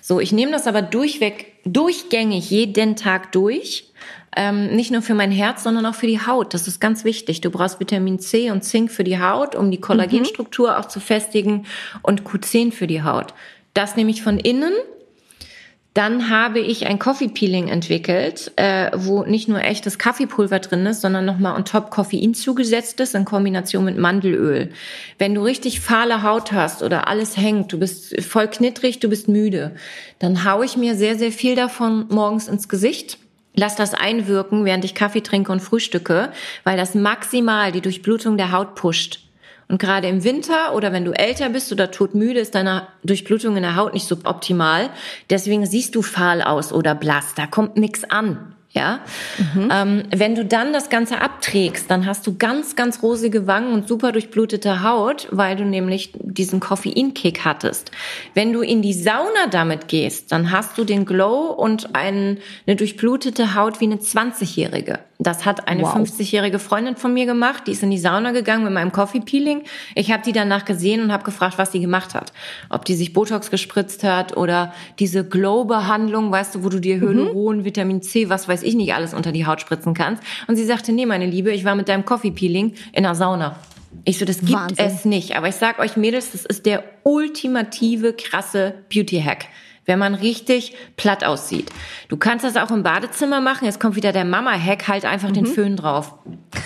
[0.00, 3.88] So, ich nehme das aber durchweg, durchgängig jeden Tag durch.
[4.34, 6.54] Ähm, nicht nur für mein Herz, sondern auch für die Haut.
[6.54, 7.42] Das ist ganz wichtig.
[7.42, 10.76] Du brauchst Vitamin C und Zink für die Haut, um die Kollagenstruktur mhm.
[10.76, 11.66] auch zu festigen
[12.02, 13.34] und Q10 für die Haut.
[13.74, 14.72] Das nehme ich von innen
[15.94, 21.02] dann habe ich ein Coffee Peeling entwickelt, äh, wo nicht nur echtes Kaffeepulver drin ist,
[21.02, 24.70] sondern nochmal on top Koffein zugesetzt ist in Kombination mit Mandelöl.
[25.18, 29.28] Wenn du richtig fahle Haut hast oder alles hängt, du bist voll knittrig, du bist
[29.28, 29.72] müde,
[30.18, 33.18] dann haue ich mir sehr, sehr viel davon morgens ins Gesicht.
[33.54, 36.32] Lass das einwirken, während ich Kaffee trinke und frühstücke,
[36.64, 39.20] weil das maximal die Durchblutung der Haut pusht.
[39.72, 43.62] Und gerade im Winter oder wenn du älter bist oder todmüde, ist deine Durchblutung in
[43.62, 44.90] der Haut nicht suboptimal.
[45.30, 47.32] Deswegen siehst du fahl aus oder blass.
[47.36, 48.54] Da kommt nichts an.
[48.74, 49.00] Ja,
[49.54, 49.68] mhm.
[49.70, 53.86] ähm, wenn du dann das Ganze abträgst, dann hast du ganz, ganz rosige Wangen und
[53.86, 57.90] super durchblutete Haut, weil du nämlich diesen Koffeinkick hattest.
[58.32, 62.76] Wenn du in die Sauna damit gehst, dann hast du den Glow und ein, eine
[62.76, 65.00] durchblutete Haut wie eine 20-Jährige.
[65.22, 65.94] Das hat eine wow.
[65.94, 67.64] 50-jährige Freundin von mir gemacht.
[67.66, 69.62] Die ist in die Sauna gegangen mit meinem Coffee Peeling.
[69.94, 72.32] Ich habe die danach gesehen und habe gefragt, was sie gemacht hat.
[72.70, 77.58] Ob die sich Botox gespritzt hat oder diese Glow-Behandlung, weißt du, wo du dir Hyaluron,
[77.58, 77.64] mhm.
[77.64, 80.22] Vitamin C, was weiß ich nicht alles unter die Haut spritzen kannst.
[80.48, 83.56] Und sie sagte, nee, meine Liebe, ich war mit deinem Coffee Peeling in der Sauna.
[84.04, 84.86] Ich so, das gibt Wahnsinn.
[84.86, 85.36] es nicht.
[85.36, 89.46] Aber ich sag euch Mädels, das ist der ultimative krasse Beauty-Hack
[89.84, 91.70] wenn man richtig platt aussieht.
[92.08, 93.64] Du kannst das auch im Badezimmer machen.
[93.64, 95.34] Jetzt kommt wieder der Mama-Hack, halt einfach mhm.
[95.34, 96.14] den Föhn drauf.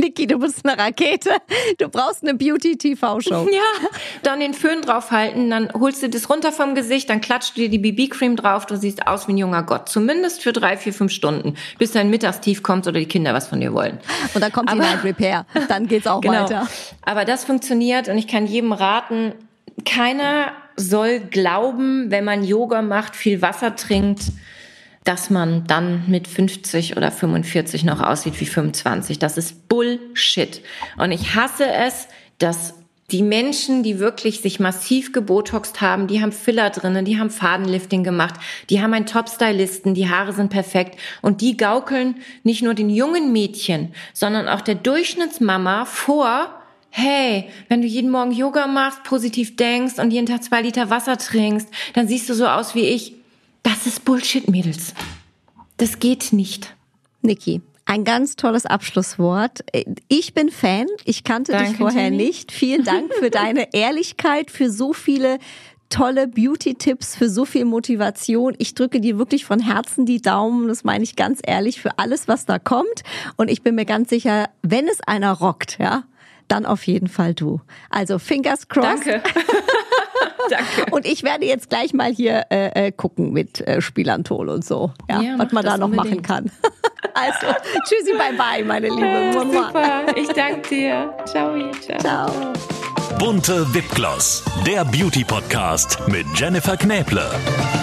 [0.00, 1.30] Niki, du bist eine Rakete.
[1.78, 3.48] Du brauchst eine Beauty-TV-Show.
[3.58, 3.88] Ja,
[4.22, 7.68] dann den Föhn draufhalten, dann holst du das runter vom Gesicht, dann klatscht du dir
[7.68, 9.88] die BB-Cream drauf, du siehst aus wie ein junger Gott.
[9.88, 13.60] Zumindest für drei, vier, fünf Stunden, bis dein Mittagstief kommt oder die Kinder was von
[13.60, 13.98] dir wollen.
[14.34, 15.46] Und dann kommt die Night Repair.
[15.68, 16.44] Dann geht's auch genau.
[16.44, 16.68] weiter.
[17.02, 19.32] Aber das funktioniert und ich kann jedem raten,
[19.84, 24.22] keiner soll glauben, wenn man Yoga macht, viel Wasser trinkt,
[25.04, 29.18] dass man dann mit 50 oder 45 noch aussieht wie 25.
[29.18, 30.60] Das ist Bullshit.
[30.98, 32.08] Und ich hasse es,
[32.38, 32.74] dass
[33.10, 38.04] die Menschen, die wirklich sich massiv gebotoxt haben, die haben Filler drinnen, die haben Fadenlifting
[38.04, 38.34] gemacht,
[38.68, 43.32] die haben einen Top-Stylisten, die Haare sind perfekt und die gaukeln nicht nur den jungen
[43.32, 46.57] Mädchen, sondern auch der Durchschnittsmama vor,
[46.90, 51.16] hey, wenn du jeden Morgen Yoga machst, positiv denkst und jeden Tag zwei Liter Wasser
[51.18, 53.14] trinkst, dann siehst du so aus wie ich.
[53.62, 54.94] Das ist Bullshit, Mädels.
[55.76, 56.74] Das geht nicht.
[57.22, 59.64] Niki, ein ganz tolles Abschlusswort.
[60.08, 60.86] Ich bin Fan.
[61.04, 62.16] Ich kannte Danke, dich vorher Jenny.
[62.16, 62.52] nicht.
[62.52, 65.38] Vielen Dank für deine Ehrlichkeit, für so viele
[65.88, 68.54] tolle Beauty-Tipps, für so viel Motivation.
[68.58, 72.28] Ich drücke dir wirklich von Herzen die Daumen, das meine ich ganz ehrlich, für alles,
[72.28, 73.02] was da kommt.
[73.36, 76.04] Und ich bin mir ganz sicher, wenn es einer rockt, ja,
[76.48, 77.60] dann auf jeden Fall du.
[77.90, 79.06] Also fingers crossed.
[79.06, 79.22] Danke.
[80.50, 80.90] Danke.
[80.90, 84.92] Und ich werde jetzt gleich mal hier äh, äh gucken mit äh, Spielantol und so,
[85.08, 86.28] ja, ja was man da noch unbedingt.
[86.28, 86.50] machen kann.
[87.14, 87.48] Also,
[87.88, 89.06] tschüssi, bye bye, meine Liebe.
[89.06, 91.12] Äh, super, ich danke dir.
[91.24, 91.98] Ciao, ciao.
[91.98, 92.52] ciao.
[93.18, 97.28] Bunte Wipgloss, der Beauty Podcast mit Jennifer Knäble.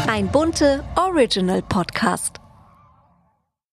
[0.07, 2.45] Ein bunte Original Podcast.